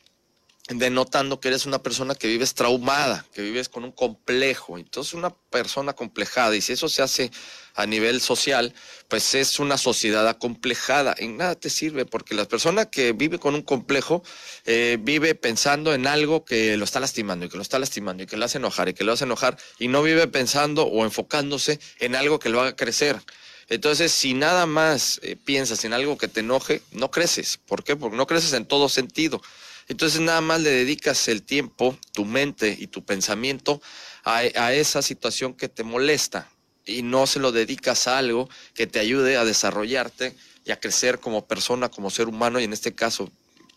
denotando 0.79 1.41
que 1.41 1.49
eres 1.49 1.67
una 1.67 1.83
persona 1.83 2.15
que 2.15 2.29
vives 2.29 2.55
traumada, 2.55 3.27
que 3.33 3.43
vives 3.43 3.69
con 3.69 3.85
un 3.85 3.93
complejo. 3.93 4.79
Entonces, 4.79 5.15
una 5.15 5.31
persona 5.31 5.93
complejada, 5.95 6.55
y 6.55 6.61
si 6.61 6.73
eso 6.73 6.89
se 6.89 7.03
hace 7.03 7.31
a 7.75 7.87
nivel 7.87 8.21
social, 8.21 8.73
pues 9.09 9.35
es 9.35 9.59
una 9.59 9.79
sociedad 9.79 10.29
acomplejada. 10.29 11.15
En 11.19 11.37
nada 11.37 11.55
te 11.55 11.71
sirve, 11.71 12.07
porque 12.07 12.35
la 12.35 12.45
persona 12.45 12.87
que 12.87 13.12
vive 13.12 13.39
con 13.39 13.55
un 13.55 13.62
complejo 13.62 14.23
eh, 14.65 14.99
vive 15.00 15.35
pensando 15.35 15.93
en 15.95 16.07
algo 16.07 16.45
que 16.45 16.77
lo 16.77 16.85
está 16.85 17.00
lastimando 17.00 17.47
y 17.47 17.49
que 17.49 17.57
lo 17.57 17.62
está 17.62 17.79
lastimando 17.79 18.23
y 18.23 18.27
que 18.27 18.37
lo 18.37 18.45
hace 18.45 18.59
enojar 18.59 18.89
y 18.89 18.95
que 18.95 19.05
lo 19.05 19.12
hace 19.12 19.25
enojar 19.25 19.57
y 19.79 19.89
no 19.89 20.03
vive 20.03 20.27
pensando 20.29 20.85
o 20.85 21.05
enfocándose 21.05 21.81
en 21.99 22.15
algo 22.15 22.39
que 22.39 22.49
lo 22.49 22.61
haga 22.61 22.77
crecer. 22.77 23.21
Entonces, 23.69 24.11
si 24.12 24.35
nada 24.35 24.67
más 24.67 25.21
eh, 25.23 25.37
piensas 25.37 25.85
en 25.85 25.93
algo 25.93 26.19
que 26.19 26.27
te 26.29 26.41
enoje, 26.41 26.83
no 26.91 27.11
creces. 27.11 27.59
¿Por 27.67 27.85
qué? 27.85 27.95
Porque 27.95 28.17
no 28.17 28.27
creces 28.27 28.53
en 28.53 28.67
todo 28.67 28.89
sentido. 28.89 29.41
Entonces 29.90 30.20
nada 30.20 30.40
más 30.40 30.61
le 30.61 30.70
dedicas 30.70 31.26
el 31.26 31.42
tiempo, 31.42 31.99
tu 32.12 32.25
mente 32.25 32.76
y 32.78 32.87
tu 32.87 33.04
pensamiento 33.04 33.82
a, 34.23 34.73
esa 34.73 35.02
situación 35.02 35.52
que 35.52 35.68
te 35.68 35.82
molesta 35.82 36.49
y 36.87 37.02
no 37.02 37.26
se 37.26 37.40
lo 37.40 37.50
dedicas 37.50 38.06
a 38.06 38.18
algo 38.18 38.49
que 38.73 38.87
te 38.87 39.00
ayude 39.00 39.37
a 39.37 39.44
desarrollarte 39.44 40.37
y 40.64 40.70
a 40.70 40.78
crecer 40.78 41.18
como 41.18 41.44
persona, 41.49 41.88
como 41.88 42.09
ser 42.09 42.28
humano 42.28 42.61
y 42.61 42.64
en 42.64 42.73
este 42.73 42.94
caso 42.94 43.32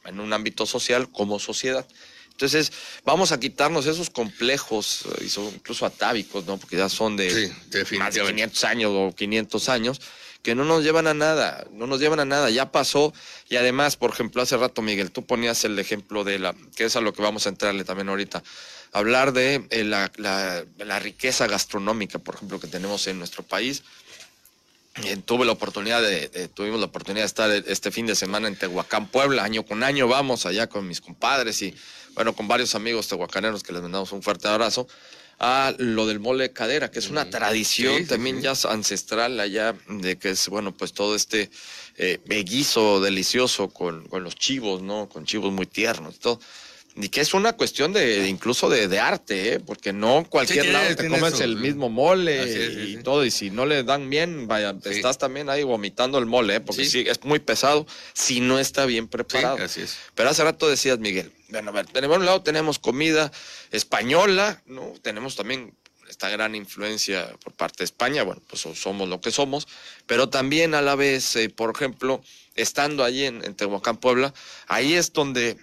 en 0.06 0.20
un 0.20 0.32
ámbito 0.34 0.68
social 0.68 1.10
como 1.10 1.40
sociedad. 1.40 1.88
Entonces, 2.30 2.72
vamos 3.04 3.32
a 3.32 3.40
quitarnos 3.40 3.88
esos 3.88 4.12
complejos, 4.12 5.06
incluso 5.56 5.84
atávicos, 5.84 6.46
¿no? 6.46 6.58
Porque 6.58 6.78
ya 6.78 6.90
son 6.90 7.18
de 7.18 7.52
más 7.98 8.14
de 8.14 8.22
500 8.22 8.64
años 8.66 8.92
o 8.94 9.16
500 9.16 9.70
años, 9.70 10.00
que 10.44 10.56
no 10.56 10.66
nos 10.66 10.84
llevan 10.84 11.08
a 11.08 11.14
nada, 11.14 11.66
no 11.72 11.88
nos 11.88 12.02
llevan 12.02 12.20
a 12.20 12.26
nada, 12.26 12.50
ya 12.50 12.72
pasó 12.72 13.14
y 13.50 13.56
además, 13.56 13.96
por 13.96 14.12
ejemplo, 14.12 14.42
hace 14.42 14.58
rato 14.58 14.82
Miguel, 14.82 15.10
tú 15.10 15.26
ponías 15.26 15.64
el 15.64 15.80
ejemplo 15.80 16.26
de 16.26 16.38
la, 16.38 16.54
que 16.76 16.84
es 16.84 16.96
a 16.98 17.02
lo 17.02 17.14
que 17.14 17.22
vamos 17.22 17.46
a 17.46 17.50
entrarle 17.50 17.86
también 17.86 18.10
ahorita, 18.10 18.44
hablar 18.92 19.32
de 19.32 19.66
eh, 19.70 19.86
la, 19.86 20.12
la, 20.18 21.00
riqueza 21.00 21.48
gastronómica, 21.48 22.20
por 22.20 22.36
ejemplo, 22.36 22.60
que 22.60 22.68
tenemos 22.68 23.08
en 23.08 23.18
nuestro 23.18 23.44
país. 23.44 23.84
Eh, 25.06 25.18
tuve 25.26 25.46
la 25.46 25.54
oportunidad 25.54 26.04
de, 26.04 26.50
tuvimos 26.50 26.80
la 26.80 26.86
oportunidad 26.86 27.24
de 27.24 27.28
estar 27.28 27.50
este 27.52 27.90
fin 27.90 28.06
de 28.06 28.14
semana 28.14 28.48
en 28.48 28.56
Tehuacán, 28.56 29.08
Puebla, 29.08 29.44
año 29.44 29.66
con 29.66 29.82
año 29.82 30.08
vamos 30.08 30.46
allá 30.46 30.68
con 30.68 30.88
mis 30.88 31.02
compadres 31.02 31.64
y 31.64 31.74
bueno, 32.14 32.36
con 32.36 32.48
varios 32.48 32.76
amigos 32.76 33.08
tehuacaneros 33.08 33.64
que 33.64 33.74
les 33.74 33.82
mandamos 33.82 34.12
un 34.12 34.22
fuerte 34.22 34.48
abrazo 34.48 34.88
a 35.46 35.76
lo 35.78 36.08
del 36.08 36.22
mole 36.22 36.44
de 36.44 36.54
cadera, 36.54 36.90
que 36.90 37.00
es 37.00 37.10
una 37.10 37.30
tradición 37.30 38.08
también 38.08 38.42
ya 38.42 38.54
ancestral 38.70 39.38
allá, 39.42 39.76
de 39.90 40.18
que 40.18 40.30
es, 40.30 40.48
bueno, 40.48 40.72
pues 40.72 40.94
todo 40.94 41.18
este 41.18 41.52
eh, 41.98 42.22
guiso 42.46 43.02
delicioso 43.02 43.68
con, 43.68 44.08
con, 44.08 44.24
los 44.24 44.36
chivos, 44.36 44.82
¿no? 44.82 45.10
Con 45.10 45.26
chivos 45.26 45.52
muy 45.52 45.66
tiernos 45.66 46.16
y 46.16 46.20
todo. 46.20 46.40
Y 46.96 47.10
que 47.10 47.20
es 47.20 47.34
una 47.34 47.54
cuestión 47.54 47.92
de, 47.92 48.30
incluso 48.30 48.70
de, 48.70 49.00
arte, 49.00 49.56
¿eh? 49.56 49.60
porque 49.60 49.92
no 49.92 50.26
cualquier 50.30 50.68
lado 50.68 50.96
te 50.96 51.10
comes 51.10 51.42
el 51.42 51.58
mismo 51.58 51.90
mole 51.90 52.88
y 52.88 53.04
todo, 53.04 53.26
y 53.26 53.32
si 53.32 53.50
no 53.50 53.66
le 53.66 53.84
dan 53.84 54.10
bien, 54.10 54.48
vaya, 54.48 54.74
estás 54.86 55.18
también 55.18 55.50
ahí 55.50 55.64
vomitando 55.64 56.20
el 56.20 56.26
mole, 56.26 56.56
¿eh? 56.56 56.62
porque 56.62 56.86
sí. 56.86 57.04
es 57.06 57.22
muy 57.24 57.40
pesado 57.40 57.86
si 58.14 58.40
no 58.40 58.60
está 58.60 58.86
bien 58.86 59.10
preparado. 59.10 59.58
así 59.58 59.82
es. 59.82 59.98
Pero 60.16 60.30
hace 60.30 60.44
rato 60.44 60.70
decías, 60.70 61.00
Miguel, 61.00 61.32
bueno, 61.54 61.70
a 61.70 61.74
ver, 61.74 61.86
por 61.86 62.04
un 62.04 62.26
lado 62.26 62.42
tenemos 62.42 62.80
comida 62.80 63.32
española, 63.72 64.62
¿no? 64.66 64.94
Tenemos 65.04 65.36
también 65.36 65.78
esta 66.10 66.28
gran 66.30 66.56
influencia 66.56 67.32
por 67.44 67.54
parte 67.54 67.80
de 67.80 67.86
España, 67.86 68.24
bueno, 68.24 68.42
pues 68.48 68.68
somos 68.76 69.08
lo 69.08 69.22
que 69.22 69.32
somos, 69.32 69.68
pero 70.08 70.30
también 70.30 70.74
a 70.74 70.82
la 70.82 70.96
vez, 70.96 71.36
eh, 71.36 71.50
por 71.50 71.72
ejemplo, 71.74 72.24
estando 72.56 73.04
allí 73.04 73.26
en, 73.26 73.46
en 73.46 73.54
Tehuacán, 73.54 73.98
Puebla, 73.98 74.34
ahí 74.68 74.96
es 74.96 75.14
donde 75.14 75.58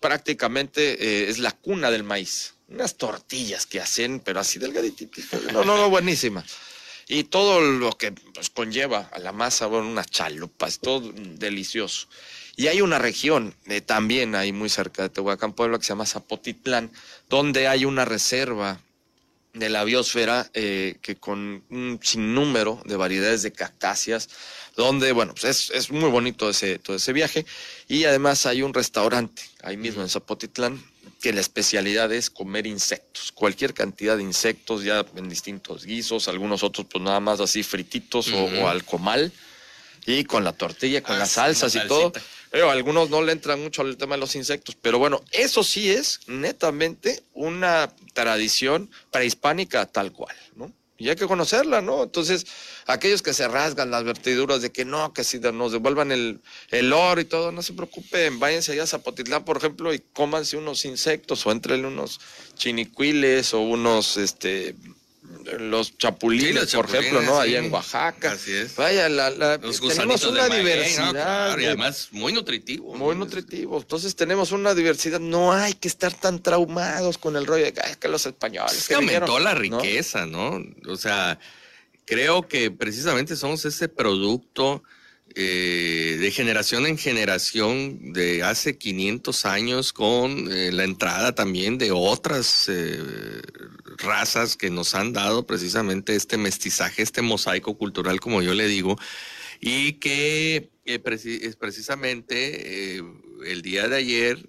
prácticamente 0.00 0.92
eh, 0.92 1.28
es 1.28 1.38
la 1.38 1.50
cuna 1.50 1.90
del 1.90 2.04
maíz. 2.04 2.54
Unas 2.68 2.96
tortillas 2.96 3.66
que 3.66 3.80
hacen, 3.80 4.20
pero 4.20 4.38
así 4.38 4.60
delgadititas. 4.60 5.24
No, 5.52 5.64
no, 5.64 5.76
no, 5.76 5.90
buenísima. 5.90 6.44
Y 7.08 7.24
todo 7.24 7.60
lo 7.60 7.96
que 7.96 8.12
pues, 8.12 8.50
conlleva 8.50 9.10
a 9.12 9.18
la 9.18 9.32
masa, 9.32 9.66
bueno, 9.66 9.88
unas 9.88 10.08
chalupas, 10.08 10.78
todo 10.78 11.00
delicioso. 11.14 12.06
Y 12.58 12.66
hay 12.66 12.80
una 12.80 12.98
región, 12.98 13.54
eh, 13.66 13.80
también 13.80 14.34
ahí 14.34 14.52
muy 14.52 14.68
cerca 14.68 15.02
de 15.02 15.10
Tehuacán, 15.10 15.52
Puebla, 15.52 15.78
que 15.78 15.84
se 15.84 15.90
llama 15.90 16.04
Zapotitlán, 16.04 16.90
donde 17.28 17.68
hay 17.68 17.84
una 17.84 18.04
reserva 18.04 18.80
de 19.54 19.68
la 19.68 19.84
biosfera 19.84 20.50
eh, 20.54 20.96
que 21.00 21.14
con 21.14 21.62
un 21.70 22.00
sinnúmero 22.02 22.82
de 22.84 22.96
variedades 22.96 23.42
de 23.42 23.52
cactáceas, 23.52 24.28
donde, 24.76 25.12
bueno, 25.12 25.34
pues 25.34 25.44
es, 25.44 25.70
es, 25.70 25.92
muy 25.92 26.10
bonito 26.10 26.50
ese, 26.50 26.80
todo 26.80 26.96
ese 26.96 27.12
viaje. 27.12 27.46
Y 27.86 28.06
además 28.06 28.44
hay 28.44 28.62
un 28.62 28.74
restaurante 28.74 29.40
ahí 29.62 29.76
mismo 29.76 30.02
en 30.02 30.08
Zapotitlán 30.08 30.82
que 31.20 31.32
la 31.32 31.40
especialidad 31.40 32.12
es 32.12 32.28
comer 32.28 32.66
insectos, 32.66 33.30
cualquier 33.30 33.72
cantidad 33.72 34.16
de 34.16 34.24
insectos 34.24 34.82
ya 34.82 35.06
en 35.14 35.28
distintos 35.28 35.84
guisos, 35.84 36.26
algunos 36.26 36.64
otros 36.64 36.88
pues 36.90 37.04
nada 37.04 37.20
más 37.20 37.38
así 37.38 37.62
frititos 37.62 38.32
o, 38.32 38.68
al 38.68 38.84
comal 38.84 39.32
y 40.08 40.24
con 40.24 40.42
la 40.42 40.54
tortilla, 40.54 41.02
con 41.02 41.16
ah, 41.16 41.18
las 41.18 41.32
salsas 41.32 41.74
y 41.74 41.86
todo. 41.86 42.12
Pero 42.50 42.70
algunos 42.70 43.10
no 43.10 43.20
le 43.20 43.32
entran 43.32 43.60
mucho 43.60 43.82
al 43.82 43.98
tema 43.98 44.14
de 44.14 44.20
los 44.20 44.34
insectos, 44.34 44.74
pero 44.80 44.98
bueno, 44.98 45.22
eso 45.32 45.62
sí 45.62 45.90
es 45.90 46.20
netamente 46.26 47.22
una 47.34 47.92
tradición 48.14 48.90
prehispánica 49.10 49.84
tal 49.84 50.12
cual, 50.12 50.34
¿no? 50.56 50.72
Y 50.96 51.10
hay 51.10 51.16
que 51.16 51.26
conocerla, 51.26 51.82
¿no? 51.82 52.02
Entonces, 52.02 52.46
aquellos 52.86 53.20
que 53.22 53.34
se 53.34 53.46
rasgan 53.46 53.90
las 53.90 54.02
vertiduras 54.02 54.62
de 54.62 54.72
que 54.72 54.86
no, 54.86 55.12
que 55.12 55.24
si 55.24 55.38
nos 55.38 55.72
devuelvan 55.72 56.10
el, 56.10 56.40
el 56.70 56.92
oro 56.92 57.20
y 57.20 57.26
todo, 57.26 57.52
no 57.52 57.62
se 57.62 57.74
preocupen, 57.74 58.40
váyanse 58.40 58.72
allá 58.72 58.84
a 58.84 58.86
Zapotitlán, 58.86 59.44
por 59.44 59.58
ejemplo, 59.58 59.92
y 59.92 60.00
cómanse 60.14 60.56
unos 60.56 60.86
insectos 60.86 61.46
o 61.46 61.52
entrenle 61.52 61.86
unos 61.86 62.18
chinicuiles 62.56 63.52
o 63.52 63.60
unos, 63.60 64.16
este, 64.16 64.74
los 65.58 65.96
chapulines, 65.96 66.74
por 66.74 66.86
ejemplo, 66.86 67.22
¿no? 67.22 67.40
Allá 67.40 67.58
en 67.58 67.72
Oaxaca. 67.72 68.32
Así 68.32 68.52
es. 68.52 68.76
Vaya, 68.76 69.08
la, 69.08 69.58
tenemos 69.58 70.24
una 70.24 70.48
diversidad. 70.48 71.58
y 71.58 71.64
además 71.64 72.08
muy 72.12 72.32
nutritivo. 72.32 72.94
Muy 72.94 73.16
nutritivo. 73.16 73.78
Entonces 73.78 74.14
tenemos 74.16 74.52
una 74.52 74.74
diversidad. 74.74 75.20
No 75.20 75.52
hay 75.52 75.74
que 75.74 75.88
estar 75.88 76.12
tan 76.12 76.42
traumados 76.42 77.18
con 77.18 77.36
el 77.36 77.46
rollo 77.46 77.64
de 77.64 77.72
que 77.72 78.08
los 78.08 78.26
españoles. 78.26 78.76
Es 78.76 78.88
que, 78.88 78.94
aumentó 78.94 79.38
la 79.38 79.54
riqueza, 79.54 80.26
¿no? 80.26 80.62
O 80.86 80.96
sea, 80.96 81.38
creo 82.04 82.48
que 82.48 82.70
precisamente 82.70 83.36
somos 83.36 83.64
ese 83.64 83.88
producto 83.88 84.82
eh, 85.34 86.16
de 86.18 86.30
generación 86.30 86.86
en 86.86 86.96
generación 86.96 88.12
de 88.12 88.42
hace 88.42 88.78
500 88.78 89.44
años 89.44 89.92
con 89.92 90.50
eh, 90.50 90.72
la 90.72 90.84
entrada 90.84 91.34
también 91.34 91.76
de 91.76 91.90
otras 91.92 92.68
eh, 92.68 93.42
razas 93.98 94.56
que 94.56 94.70
nos 94.70 94.94
han 94.94 95.12
dado 95.12 95.46
precisamente 95.46 96.16
este 96.16 96.38
mestizaje, 96.38 97.02
este 97.02 97.22
mosaico 97.22 97.76
cultural, 97.76 98.20
como 98.20 98.42
yo 98.42 98.54
le 98.54 98.66
digo, 98.68 98.96
y 99.60 99.94
que 99.94 100.70
es 100.84 101.56
precisamente 101.56 102.96
el 103.44 103.62
día 103.62 103.88
de 103.88 103.96
ayer 103.96 104.48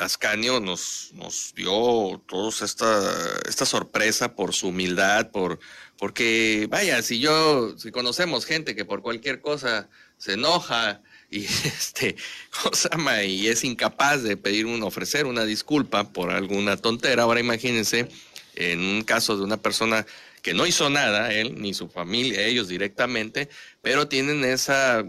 Ascanio 0.00 0.60
nos, 0.60 1.10
nos 1.14 1.52
dio 1.54 2.22
toda 2.26 2.50
esta, 2.64 3.40
esta 3.48 3.66
sorpresa 3.66 4.34
por 4.36 4.54
su 4.54 4.68
humildad, 4.68 5.30
por, 5.32 5.58
porque, 5.98 6.66
vaya, 6.70 7.02
si 7.02 7.18
yo, 7.18 7.76
si 7.76 7.90
conocemos 7.90 8.46
gente 8.46 8.76
que 8.76 8.84
por 8.84 9.02
cualquier 9.02 9.40
cosa 9.40 9.88
se 10.16 10.34
enoja 10.34 11.02
y 11.30 11.44
este, 11.44 12.16
cosa 12.62 12.88
y 13.24 13.48
es 13.48 13.64
incapaz 13.64 14.22
de 14.22 14.36
pedir 14.36 14.64
un, 14.64 14.82
ofrecer 14.82 15.26
una 15.26 15.44
disculpa 15.44 16.10
por 16.12 16.30
alguna 16.30 16.76
tontera, 16.76 17.24
ahora 17.24 17.40
imagínense 17.40 18.08
en 18.54 18.80
un 18.80 19.04
caso 19.04 19.36
de 19.36 19.44
una 19.44 19.58
persona 19.58 20.06
que 20.42 20.54
no 20.54 20.66
hizo 20.66 20.88
nada, 20.88 21.32
él 21.34 21.60
ni 21.60 21.74
su 21.74 21.88
familia, 21.88 22.46
ellos 22.46 22.68
directamente, 22.68 23.48
pero 23.82 24.08
tienen 24.08 24.44
esa 24.44 25.04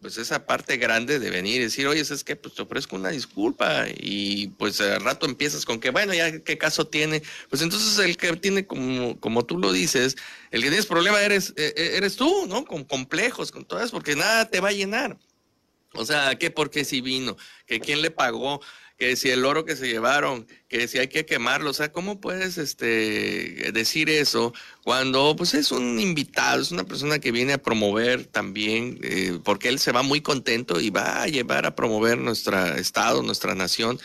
pues 0.00 0.16
esa 0.18 0.46
parte 0.46 0.76
grande 0.76 1.18
de 1.18 1.30
venir 1.30 1.56
y 1.56 1.64
decir, 1.64 1.86
oye, 1.86 2.00
es 2.00 2.24
que 2.24 2.36
pues 2.36 2.54
te 2.54 2.62
ofrezco 2.62 2.96
una 2.96 3.10
disculpa 3.10 3.86
y 3.96 4.48
pues 4.58 4.80
al 4.80 5.02
rato 5.02 5.26
empiezas 5.26 5.64
con 5.64 5.80
que, 5.80 5.90
bueno, 5.90 6.14
ya 6.14 6.40
qué 6.40 6.56
caso 6.56 6.86
tiene. 6.86 7.22
Pues 7.50 7.62
entonces 7.62 7.98
el 7.98 8.16
que 8.16 8.34
tiene, 8.36 8.66
como, 8.66 9.18
como 9.20 9.44
tú 9.44 9.58
lo 9.58 9.72
dices, 9.72 10.16
el 10.50 10.62
que 10.62 10.68
tienes 10.68 10.86
problema 10.86 11.20
eres, 11.20 11.52
e, 11.56 11.74
e, 11.76 11.96
eres 11.96 12.16
tú, 12.16 12.46
¿no? 12.46 12.64
Con 12.64 12.84
complejos, 12.84 13.50
con 13.50 13.64
todas, 13.64 13.90
porque 13.90 14.14
nada 14.14 14.48
te 14.48 14.60
va 14.60 14.68
a 14.68 14.72
llenar. 14.72 15.18
O 15.94 16.04
sea, 16.04 16.36
¿qué? 16.36 16.50
Porque 16.50 16.84
si 16.84 17.00
vino, 17.00 17.36
que 17.66 17.80
quién 17.80 18.02
le 18.02 18.10
pagó, 18.10 18.60
que 18.98 19.14
si 19.14 19.30
el 19.30 19.44
oro 19.44 19.64
que 19.64 19.76
se 19.76 19.86
llevaron, 19.86 20.46
que 20.68 20.88
si 20.88 20.98
hay 20.98 21.06
que 21.06 21.24
quemarlo, 21.24 21.70
o 21.70 21.72
sea, 21.72 21.92
¿cómo 21.92 22.20
puedes 22.20 22.58
este, 22.58 23.70
decir 23.72 24.10
eso 24.10 24.52
cuando 24.82 25.36
pues 25.36 25.54
es 25.54 25.70
un 25.70 26.00
invitado, 26.00 26.60
es 26.60 26.72
una 26.72 26.84
persona 26.84 27.20
que 27.20 27.30
viene 27.30 27.52
a 27.52 27.62
promover 27.62 28.26
también, 28.26 28.98
eh, 29.02 29.38
porque 29.44 29.68
él 29.68 29.78
se 29.78 29.92
va 29.92 30.02
muy 30.02 30.20
contento 30.20 30.80
y 30.80 30.90
va 30.90 31.22
a 31.22 31.28
llevar 31.28 31.64
a 31.64 31.76
promover 31.76 32.18
nuestro 32.18 32.74
estado, 32.74 33.22
nuestra 33.22 33.54
nación? 33.54 34.00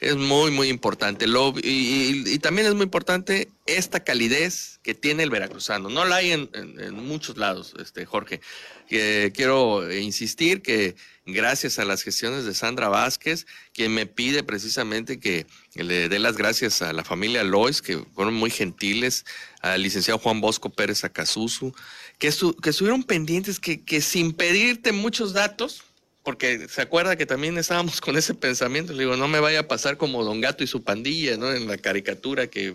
Es 0.00 0.16
muy, 0.16 0.52
muy 0.52 0.68
importante. 0.68 1.26
Y, 1.62 2.38
también 2.38 2.68
es 2.68 2.74
muy 2.74 2.84
importante 2.84 3.48
esta 3.66 4.00
calidez 4.00 4.78
que 4.82 4.94
tiene 4.94 5.24
el 5.24 5.30
veracruzano. 5.30 5.88
No 5.88 6.04
la 6.04 6.16
hay 6.16 6.30
en, 6.30 6.94
muchos 6.94 7.36
lados, 7.36 7.74
este, 7.80 8.06
Jorge. 8.06 8.40
Que 8.88 9.32
quiero 9.34 9.92
insistir 9.92 10.62
que 10.62 10.94
gracias 11.26 11.78
a 11.78 11.84
las 11.84 12.02
gestiones 12.02 12.44
de 12.44 12.54
Sandra 12.54 12.88
Vázquez, 12.88 13.46
quien 13.74 13.92
me 13.92 14.06
pide 14.06 14.44
precisamente 14.44 15.18
que 15.18 15.46
le 15.74 16.08
dé 16.08 16.18
las 16.20 16.36
gracias 16.36 16.80
a 16.80 16.92
la 16.92 17.02
familia 17.04 17.42
Lois, 17.42 17.82
que 17.82 17.98
fueron 18.14 18.34
muy 18.34 18.50
gentiles, 18.50 19.26
al 19.60 19.82
licenciado 19.82 20.20
Juan 20.20 20.40
Bosco 20.40 20.70
Pérez 20.70 21.02
Acasusu, 21.02 21.74
que, 22.18 22.32
que 22.62 22.70
estuvieron 22.70 23.02
pendientes, 23.02 23.58
que 23.58 24.00
sin 24.00 24.32
pedirte 24.32 24.92
muchos 24.92 25.32
datos, 25.32 25.82
porque 26.28 26.68
se 26.68 26.82
acuerda 26.82 27.16
que 27.16 27.24
también 27.24 27.56
estábamos 27.56 28.00
con 28.02 28.18
ese 28.18 28.34
pensamiento, 28.34 28.92
le 28.92 29.04
digo, 29.04 29.16
no 29.16 29.28
me 29.28 29.40
vaya 29.40 29.60
a 29.60 29.66
pasar 29.66 29.96
como 29.96 30.22
Don 30.24 30.42
Gato 30.42 30.62
y 30.62 30.66
su 30.66 30.82
pandilla, 30.82 31.38
¿no? 31.38 31.50
En 31.54 31.66
la 31.66 31.78
caricatura 31.78 32.48
que 32.48 32.66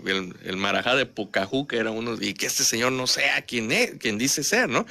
el, 0.44 0.58
marajá 0.58 0.96
de 0.96 1.06
Pucajú, 1.06 1.68
que 1.68 1.78
era 1.78 1.92
uno, 1.92 2.18
y 2.20 2.34
que 2.34 2.48
este 2.48 2.63
señor 2.63 2.94
no 2.94 3.06
sea 3.06 3.44
quien 3.44 3.72
es, 3.72 3.92
quien 4.00 4.18
dice 4.18 4.44
ser, 4.44 4.70
¿no? 4.70 4.88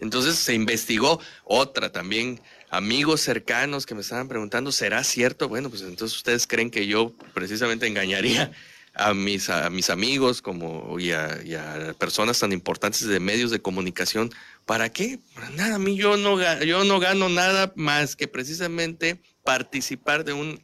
Entonces 0.00 0.34
se 0.34 0.52
investigó 0.52 1.18
otra 1.44 1.90
también 1.90 2.42
amigos 2.68 3.22
cercanos 3.22 3.86
que 3.86 3.94
me 3.94 4.02
estaban 4.02 4.28
preguntando, 4.28 4.70
¿será 4.70 5.02
cierto? 5.02 5.48
Bueno, 5.48 5.70
pues 5.70 5.80
entonces 5.80 6.14
ustedes 6.14 6.46
creen 6.46 6.70
que 6.70 6.86
yo 6.86 7.14
precisamente 7.32 7.86
engañaría 7.86 8.52
a 8.98 9.14
mis, 9.14 9.48
a 9.48 9.70
mis 9.70 9.90
amigos 9.90 10.42
como, 10.42 10.98
y, 10.98 11.12
a, 11.12 11.94
personas 11.98 12.38
tan 12.38 12.52
importantes 12.52 13.06
de 13.06 13.20
medios 13.20 13.50
de 13.50 13.60
comunicación. 13.60 14.30
¿Para 14.66 14.90
qué? 14.90 15.18
Para 15.34 15.50
nada, 15.50 15.76
a 15.76 15.78
mí 15.78 15.96
yo 15.96 16.16
no, 16.16 16.38
yo 16.64 16.84
no 16.84 17.00
gano 17.00 17.28
nada 17.28 17.72
más 17.76 18.16
que 18.16 18.28
precisamente 18.28 19.22
participar 19.44 20.24
de 20.24 20.32
un 20.32 20.60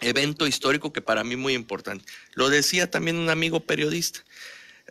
evento 0.00 0.46
histórico 0.46 0.92
que 0.92 1.00
para 1.00 1.24
mí 1.24 1.34
es 1.34 1.38
muy 1.38 1.54
importante. 1.54 2.04
Lo 2.34 2.50
decía 2.50 2.90
también 2.90 3.16
un 3.16 3.30
amigo 3.30 3.60
periodista. 3.60 4.20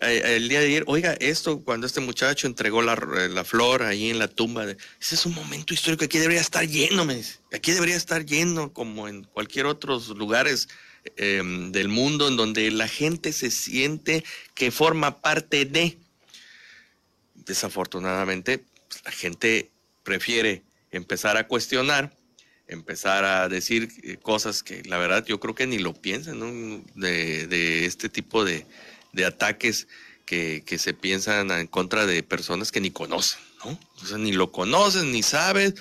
eh, 0.01 0.37
el 0.37 0.47
día 0.47 0.61
de 0.61 0.67
ayer, 0.67 0.83
oiga, 0.87 1.13
esto, 1.19 1.61
cuando 1.61 1.85
este 1.85 1.99
muchacho 1.99 2.47
entregó 2.47 2.81
la, 2.81 2.95
la 2.95 3.43
flor 3.43 3.83
ahí 3.83 4.09
en 4.09 4.19
la 4.19 4.29
tumba, 4.29 4.65
ese 4.65 5.15
es 5.15 5.25
un 5.25 5.35
momento 5.35 5.73
histórico, 5.73 6.05
aquí 6.05 6.17
debería 6.17 6.41
estar 6.41 6.65
lleno, 6.65 7.03
me 7.03 7.15
dice. 7.15 7.39
Aquí 7.51 7.71
debería 7.73 7.97
estar 7.97 8.25
lleno, 8.25 8.71
como 8.71 9.07
en 9.09 9.25
cualquier 9.25 9.65
otros 9.65 10.07
lugares 10.09 10.69
em, 11.15 11.71
del 11.71 11.88
mundo, 11.88 12.27
en 12.27 12.38
donde 12.38 12.69
la 12.71 12.88
gente 12.88 13.33
se 13.33 13.51
siente 13.51 14.23
que 14.53 14.71
forma 14.71 15.21
parte 15.21 15.65
de. 15.65 15.97
Desafortunadamente, 17.35 18.63
pues, 18.88 19.03
la 19.05 19.12
gente 19.12 19.69
prefiere 20.03 20.63
empezar 20.91 21.38
a 21.38 21.47
cuestionar, 21.47 22.15
empezar 22.67 23.23
a 23.25 23.49
decir 23.49 23.89
eh, 24.03 24.17
cosas 24.17 24.63
que 24.63 24.83
la 24.83 24.97
verdad 24.97 25.25
yo 25.25 25.39
creo 25.39 25.55
que 25.55 25.67
ni 25.67 25.79
lo 25.79 25.93
piensan, 25.93 26.83
de, 26.95 27.85
este 27.85 28.09
tipo 28.09 28.45
de, 28.45 28.65
ataques 29.25 29.88
que, 30.25 30.63
se 30.77 30.93
piensan 30.93 31.51
en 31.51 31.67
contra 31.67 32.05
de 32.05 32.23
personas 32.23 32.71
que 32.71 32.81
ni 32.81 32.91
conocen, 32.91 33.39
¿no? 33.63 33.79
O 34.01 34.05
sea, 34.05 34.17
ni 34.17 34.31
lo 34.31 34.51
conocen, 34.51 35.12
ni 35.12 35.23
sabes 35.23 35.73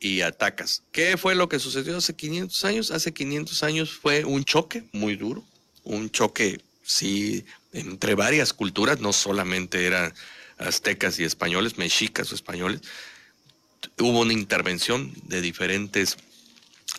y 0.00 0.22
atacas. 0.22 0.82
¿Qué 0.90 1.16
fue 1.16 1.34
lo 1.34 1.48
que 1.48 1.58
sucedió 1.58 1.96
hace 1.96 2.16
500 2.16 2.64
años? 2.64 2.90
Hace 2.90 3.12
500 3.12 3.62
años 3.62 3.92
fue 3.92 4.24
un 4.24 4.44
choque 4.44 4.84
muy 4.92 5.14
duro, 5.14 5.44
un 5.84 6.10
choque, 6.10 6.60
sí, 6.82 7.44
entre 7.72 8.14
varias 8.14 8.52
culturas, 8.52 9.00
no 9.00 9.12
solamente 9.12 9.86
eran 9.86 10.12
aztecas 10.58 11.18
y 11.20 11.24
españoles, 11.24 11.78
mexicas 11.78 12.32
o 12.32 12.34
españoles, 12.34 12.80
hubo 13.98 14.20
una 14.20 14.32
intervención 14.32 15.12
de 15.24 15.40
diferentes 15.40 16.16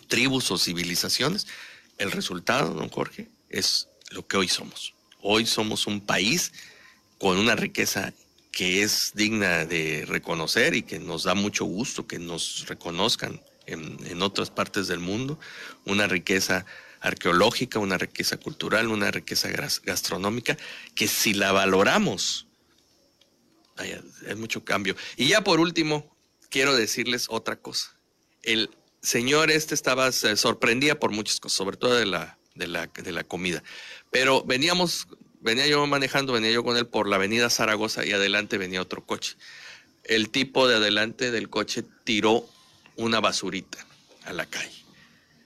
tribus 0.08 0.50
o 0.50 0.58
civilizaciones. 0.58 1.46
El 1.98 2.10
resultado, 2.10 2.74
don 2.74 2.88
Jorge, 2.88 3.28
es 3.50 3.88
lo 4.10 4.26
que 4.26 4.36
hoy 4.36 4.48
somos. 4.48 4.94
Hoy 5.20 5.46
somos 5.46 5.86
un 5.86 6.00
país 6.00 6.52
con 7.18 7.38
una 7.38 7.54
riqueza 7.54 8.12
que 8.52 8.82
es 8.82 9.12
digna 9.14 9.64
de 9.64 10.04
reconocer 10.06 10.74
y 10.74 10.82
que 10.82 10.98
nos 10.98 11.24
da 11.24 11.34
mucho 11.34 11.64
gusto 11.64 12.06
que 12.06 12.18
nos 12.18 12.66
reconozcan 12.68 13.40
en, 13.66 14.22
otras 14.22 14.50
partes 14.50 14.86
del 14.88 14.98
mundo, 15.00 15.38
una 15.86 16.06
riqueza 16.06 16.66
arqueológica, 17.00 17.78
una 17.78 17.98
riqueza 17.98 18.36
cultural, 18.36 18.88
una 18.88 19.10
riqueza 19.10 19.48
gastronómica, 19.82 20.56
que 20.94 21.08
si 21.08 21.32
la 21.32 21.52
valoramos, 21.52 22.46
hay 23.76 24.34
mucho 24.36 24.64
cambio. 24.64 24.94
Y 25.16 25.28
ya 25.28 25.42
por 25.42 25.58
último, 25.58 26.14
quiero 26.50 26.76
decirles 26.76 27.26
otra 27.28 27.56
cosa. 27.56 27.96
El 28.42 28.70
señor 29.00 29.50
este 29.50 29.74
estaba 29.74 30.12
sorprendía 30.12 31.00
por 31.00 31.10
muchas 31.10 31.40
cosas, 31.40 31.56
sobre 31.56 31.76
todo 31.76 31.94
de 31.94 32.06
la, 32.06 32.38
de 32.54 32.68
la, 32.68 32.86
de 32.86 33.12
la 33.12 33.24
comida. 33.24 33.62
Pero 34.10 34.44
veníamos, 34.44 35.08
venía 35.42 35.66
yo 35.66 35.86
manejando, 35.86 36.32
venía 36.32 36.50
yo 36.50 36.64
con 36.64 36.76
él 36.76 36.86
por 36.86 37.08
la 37.08 37.16
avenida 37.16 37.50
Zaragoza 37.50 38.06
y 38.06 38.12
adelante 38.12 38.58
venía 38.58 38.80
otro 38.80 39.04
coche. 39.04 39.36
El 40.04 40.30
tipo 40.30 40.66
de 40.68 40.76
adelante 40.76 41.30
del 41.30 41.48
coche 41.48 41.84
tiró 42.04 42.48
una 42.96 43.20
basurita 43.20 43.84
a 44.24 44.32
la 44.32 44.46
calle. 44.46 44.84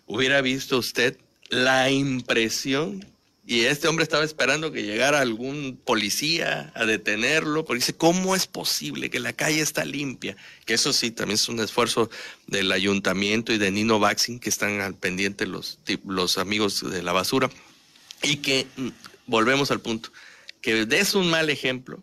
Hubiera 0.06 0.40
visto 0.40 0.78
usted 0.78 1.18
la 1.48 1.90
impresión 1.90 3.04
y 3.48 3.60
este 3.60 3.86
hombre 3.86 4.02
estaba 4.02 4.24
esperando 4.24 4.72
que 4.72 4.82
llegara 4.82 5.20
algún 5.20 5.78
policía 5.84 6.72
a 6.74 6.84
detenerlo, 6.84 7.64
porque 7.64 7.78
dice, 7.78 7.94
¿cómo 7.94 8.34
es 8.34 8.48
posible 8.48 9.08
que 9.08 9.20
la 9.20 9.32
calle 9.32 9.60
está 9.60 9.84
limpia? 9.84 10.36
Que 10.64 10.74
eso 10.74 10.92
sí, 10.92 11.12
también 11.12 11.36
es 11.36 11.48
un 11.48 11.60
esfuerzo 11.60 12.10
del 12.48 12.72
ayuntamiento 12.72 13.52
y 13.52 13.58
de 13.58 13.70
Nino 13.70 14.00
Baxing, 14.00 14.40
que 14.40 14.48
están 14.48 14.80
al 14.80 14.96
pendiente 14.96 15.46
los, 15.46 15.78
los 16.04 16.38
amigos 16.38 16.90
de 16.90 17.04
la 17.04 17.12
basura, 17.12 17.48
y 18.20 18.38
que, 18.38 18.66
mm, 18.76 18.88
volvemos 19.26 19.70
al 19.70 19.80
punto, 19.80 20.10
que 20.60 20.86
des 20.86 21.14
un 21.14 21.30
mal 21.30 21.50
ejemplo 21.50 22.02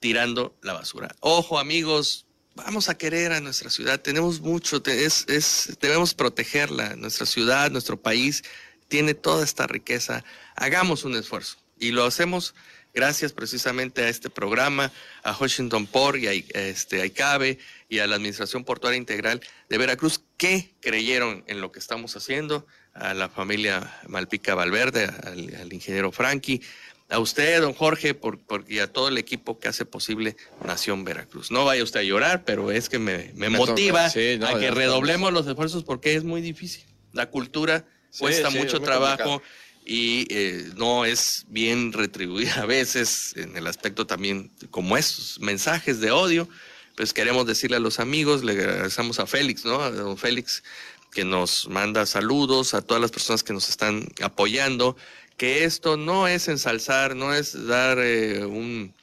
tirando 0.00 0.56
la 0.62 0.72
basura. 0.72 1.14
Ojo 1.20 1.58
amigos, 1.58 2.26
vamos 2.54 2.88
a 2.88 2.98
querer 2.98 3.32
a 3.32 3.40
nuestra 3.40 3.70
ciudad, 3.70 4.00
tenemos 4.00 4.40
mucho, 4.40 4.82
es, 4.86 5.24
es, 5.28 5.78
debemos 5.80 6.14
protegerla, 6.14 6.96
nuestra 6.96 7.26
ciudad, 7.26 7.70
nuestro 7.70 8.00
país 8.00 8.42
tiene 8.88 9.14
toda 9.14 9.44
esta 9.44 9.66
riqueza, 9.66 10.24
hagamos 10.56 11.04
un 11.04 11.16
esfuerzo. 11.16 11.56
Y 11.78 11.92
lo 11.92 12.04
hacemos 12.04 12.54
gracias 12.94 13.32
precisamente 13.32 14.02
a 14.02 14.08
este 14.08 14.30
programa, 14.30 14.92
a 15.22 15.36
Washington 15.36 15.86
Port 15.86 16.18
y 16.18 16.26
a, 16.26 16.32
este, 16.32 17.00
a 17.00 17.06
ICABE 17.06 17.58
y 17.88 17.98
a 18.00 18.06
la 18.06 18.16
Administración 18.16 18.64
Portuaria 18.64 18.98
Integral 18.98 19.40
de 19.68 19.78
Veracruz 19.78 20.22
que 20.36 20.74
creyeron 20.80 21.44
en 21.46 21.60
lo 21.60 21.72
que 21.72 21.78
estamos 21.78 22.16
haciendo, 22.16 22.66
a 22.94 23.14
la 23.14 23.28
familia 23.28 24.00
Malpica 24.08 24.54
Valverde, 24.54 25.04
al, 25.04 25.72
ingeniero 25.72 26.12
Frankie, 26.12 26.60
a 27.08 27.18
usted, 27.18 27.60
don 27.60 27.74
Jorge, 27.74 28.14
por, 28.14 28.40
y 28.68 28.78
a 28.78 28.90
todo 28.90 29.08
el 29.08 29.18
equipo 29.18 29.58
que 29.58 29.68
hace 29.68 29.84
posible 29.84 30.36
Nación 30.64 31.04
Veracruz. 31.04 31.50
No 31.50 31.64
vaya 31.64 31.82
usted 31.82 32.00
a 32.00 32.04
llorar, 32.04 32.44
pero 32.44 32.70
es 32.70 32.88
que 32.88 32.98
me, 32.98 33.32
motiva 33.50 34.06
a 34.06 34.10
que 34.58 34.70
redoblemos 34.70 35.32
los 35.32 35.46
esfuerzos 35.46 35.84
porque 35.84 36.14
es 36.14 36.24
muy 36.24 36.40
difícil. 36.40 36.84
La 37.12 37.28
cultura 37.28 37.84
cuesta 38.18 38.50
mucho 38.50 38.80
trabajo 38.80 39.42
y 39.84 40.26
eh, 40.30 40.70
no 40.76 41.04
es 41.04 41.44
bien 41.48 41.92
retribuida 41.92 42.62
a 42.62 42.66
veces 42.66 43.34
en 43.36 43.56
el 43.56 43.66
aspecto 43.66 44.06
también 44.06 44.50
como 44.70 44.96
estos 44.96 45.38
mensajes 45.40 46.00
de 46.00 46.10
odio. 46.10 46.48
Pues 46.96 47.14
queremos 47.14 47.46
decirle 47.46 47.78
a 47.78 47.80
los 47.80 48.00
amigos, 48.00 48.44
le 48.44 48.52
agradecemos 48.52 49.18
a 49.18 49.26
Félix, 49.26 49.64
¿no? 49.64 49.80
A 49.80 49.90
don 49.90 50.18
Félix 50.18 50.62
que 51.12 51.24
nos 51.24 51.68
manda 51.68 52.06
saludos, 52.06 52.74
a 52.74 52.82
todas 52.82 53.00
las 53.00 53.10
personas 53.10 53.42
que 53.42 53.52
nos 53.52 53.68
están 53.68 54.08
apoyando, 54.22 54.96
que 55.36 55.64
esto 55.64 55.96
no 55.96 56.26
es 56.26 56.48
ensalzar, 56.48 57.14
no 57.14 57.34
es 57.34 57.66
dar 57.66 57.98
eh, 58.00 58.44
un 58.44 58.94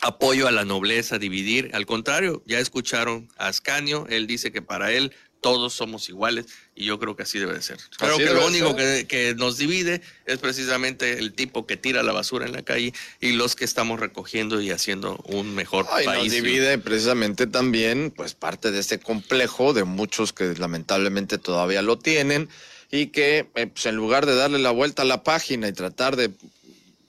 apoyo 0.00 0.46
a 0.46 0.52
la 0.52 0.64
nobleza, 0.64 1.18
dividir, 1.18 1.70
al 1.72 1.86
contrario, 1.86 2.42
ya 2.46 2.58
escucharon 2.58 3.28
a 3.38 3.48
Ascanio, 3.48 4.06
él 4.08 4.26
dice 4.26 4.52
que 4.52 4.62
para 4.62 4.92
él 4.92 5.12
todos 5.40 5.74
somos 5.74 6.08
iguales 6.08 6.46
y 6.74 6.84
yo 6.86 6.98
creo 6.98 7.16
que 7.16 7.22
así 7.22 7.38
debe 7.38 7.54
de 7.54 7.62
ser. 7.62 7.78
Creo 7.98 8.18
que 8.18 8.26
lo 8.26 8.46
único 8.46 8.74
que, 8.74 9.34
nos 9.36 9.58
divide 9.58 10.02
es 10.26 10.38
precisamente 10.38 11.18
el 11.18 11.32
tipo 11.32 11.66
que 11.66 11.76
tira 11.76 12.02
la 12.02 12.12
basura 12.12 12.46
en 12.46 12.52
la 12.52 12.62
calle 12.62 12.92
y 13.20 13.32
los 13.32 13.56
que 13.56 13.64
estamos 13.64 14.00
recogiendo 14.00 14.60
y 14.60 14.70
haciendo 14.70 15.16
un 15.24 15.54
mejor 15.54 15.86
país. 15.86 16.06
Nos 16.06 16.30
divide 16.30 16.78
precisamente 16.78 17.46
también 17.46 18.12
pues 18.14 18.34
parte 18.34 18.70
de 18.70 18.80
este 18.80 18.98
complejo 18.98 19.72
de 19.72 19.84
muchos 19.84 20.32
que 20.32 20.54
lamentablemente 20.54 21.38
todavía 21.38 21.82
lo 21.82 21.98
tienen 21.98 22.48
y 22.90 23.08
que 23.08 23.48
eh, 23.54 23.66
pues, 23.66 23.86
en 23.86 23.96
lugar 23.96 24.26
de 24.26 24.34
darle 24.34 24.58
la 24.58 24.70
vuelta 24.70 25.02
a 25.02 25.04
la 25.04 25.22
página 25.22 25.68
y 25.68 25.72
tratar 25.72 26.16
de 26.16 26.30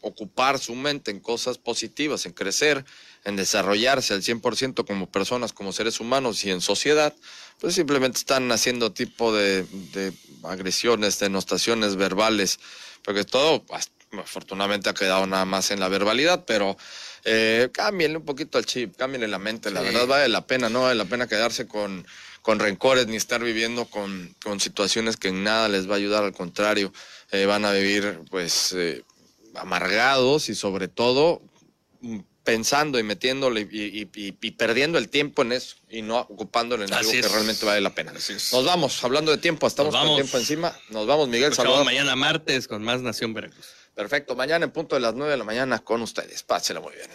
ocupar 0.08 0.60
su 0.60 0.76
mente 0.76 1.12
en 1.12 1.20
cosas 1.20 1.58
positivas, 1.58 2.26
en 2.26 2.34
crecer, 2.34 2.86
en 3.24 3.36
desarrollarse 3.36 4.14
al 4.14 4.22
100% 4.22 4.86
como 4.86 5.12
personas, 5.12 5.54
como 5.54 5.74
seres 5.74 6.00
humanos 6.00 6.44
y 6.46 6.52
en 6.52 6.62
sociedad, 6.62 7.14
pues 7.60 7.76
simplemente 7.76 8.20
están 8.20 8.52
haciendo 8.52 8.92
tipo 8.94 9.34
de, 9.34 9.64
de 9.94 10.14
agresiones, 10.44 11.20
denostaciones 11.20 11.96
verbales, 11.96 12.60
porque 13.04 13.24
todo 13.24 13.64
afortunadamente 14.12 14.90
ha 14.90 14.94
quedado 14.94 15.28
nada 15.28 15.46
más 15.46 15.72
en 15.72 15.80
la 15.80 15.90
verbalidad, 15.90 16.46
pero 16.46 16.78
eh, 17.26 17.70
cámbienle 17.74 18.18
un 18.18 18.26
poquito 18.26 18.58
al 18.58 18.66
chip, 18.66 18.96
cámbienle 18.96 19.28
la 19.28 19.40
mente, 19.40 19.70
la 19.72 19.82
verdad 19.82 20.08
vale 20.08 20.30
la 20.30 20.48
pena, 20.48 20.70
no 20.70 20.84
vale 20.84 20.96
la 20.96 21.06
pena 21.06 21.28
quedarse 21.28 21.68
con, 21.68 22.08
con 22.42 22.60
rencores 22.60 23.08
ni 23.08 23.18
estar 23.18 23.44
viviendo 23.44 23.86
con, 23.86 24.34
con, 24.42 24.60
situaciones 24.60 25.18
que 25.18 25.28
en 25.30 25.44
nada 25.44 25.68
les 25.68 25.90
va 25.90 25.96
a 25.96 25.98
ayudar, 25.98 26.24
al 26.24 26.34
contrario, 26.34 26.94
eh, 27.32 27.46
van 27.46 27.66
a 27.66 27.74
vivir 27.74 28.22
pues 28.32 28.72
eh, 28.74 29.04
amargados 29.58 30.50
y 30.50 30.56
sobre 30.56 30.88
todo 30.88 31.42
pensando 32.48 32.98
y 32.98 33.04
metiéndole 33.04 33.68
y, 33.70 34.06
perdiendo 34.54 34.98
el 34.98 35.10
tiempo 35.10 35.42
en 35.42 35.52
eso 35.52 35.76
y 35.90 36.02
no 36.02 36.20
ocupándole 36.20 36.86
en 36.86 36.94
algo 36.94 37.12
que 37.12 37.22
realmente 37.22 37.66
vale 37.66 37.82
la 37.82 37.94
pena. 37.94 38.14
Nos 38.14 38.64
vamos, 38.64 39.04
hablando 39.04 39.32
de 39.32 39.38
tiempo, 39.38 39.68
estamos 39.68 39.94
con 39.94 40.16
tiempo 40.16 40.38
encima. 40.38 40.74
Nos 40.90 41.06
vamos, 41.06 41.28
Miguel 41.28 41.54
Salvador. 41.54 41.84
mañana 41.84 42.16
martes 42.16 42.70
con 42.70 42.82
más 42.84 43.02
Nación 43.02 43.34
Veracruz. 43.34 43.68
Perfecto, 43.94 44.34
mañana 44.36 44.64
en 44.64 44.72
punto 44.72 44.96
de 44.96 45.02
las 45.02 45.14
nueve 45.14 45.32
de 45.32 45.38
la 45.38 45.44
mañana 45.44 45.80
con 45.80 46.02
ustedes. 46.02 46.44
Pásela 46.44 46.80
muy 46.80 46.94
bien. 46.94 47.06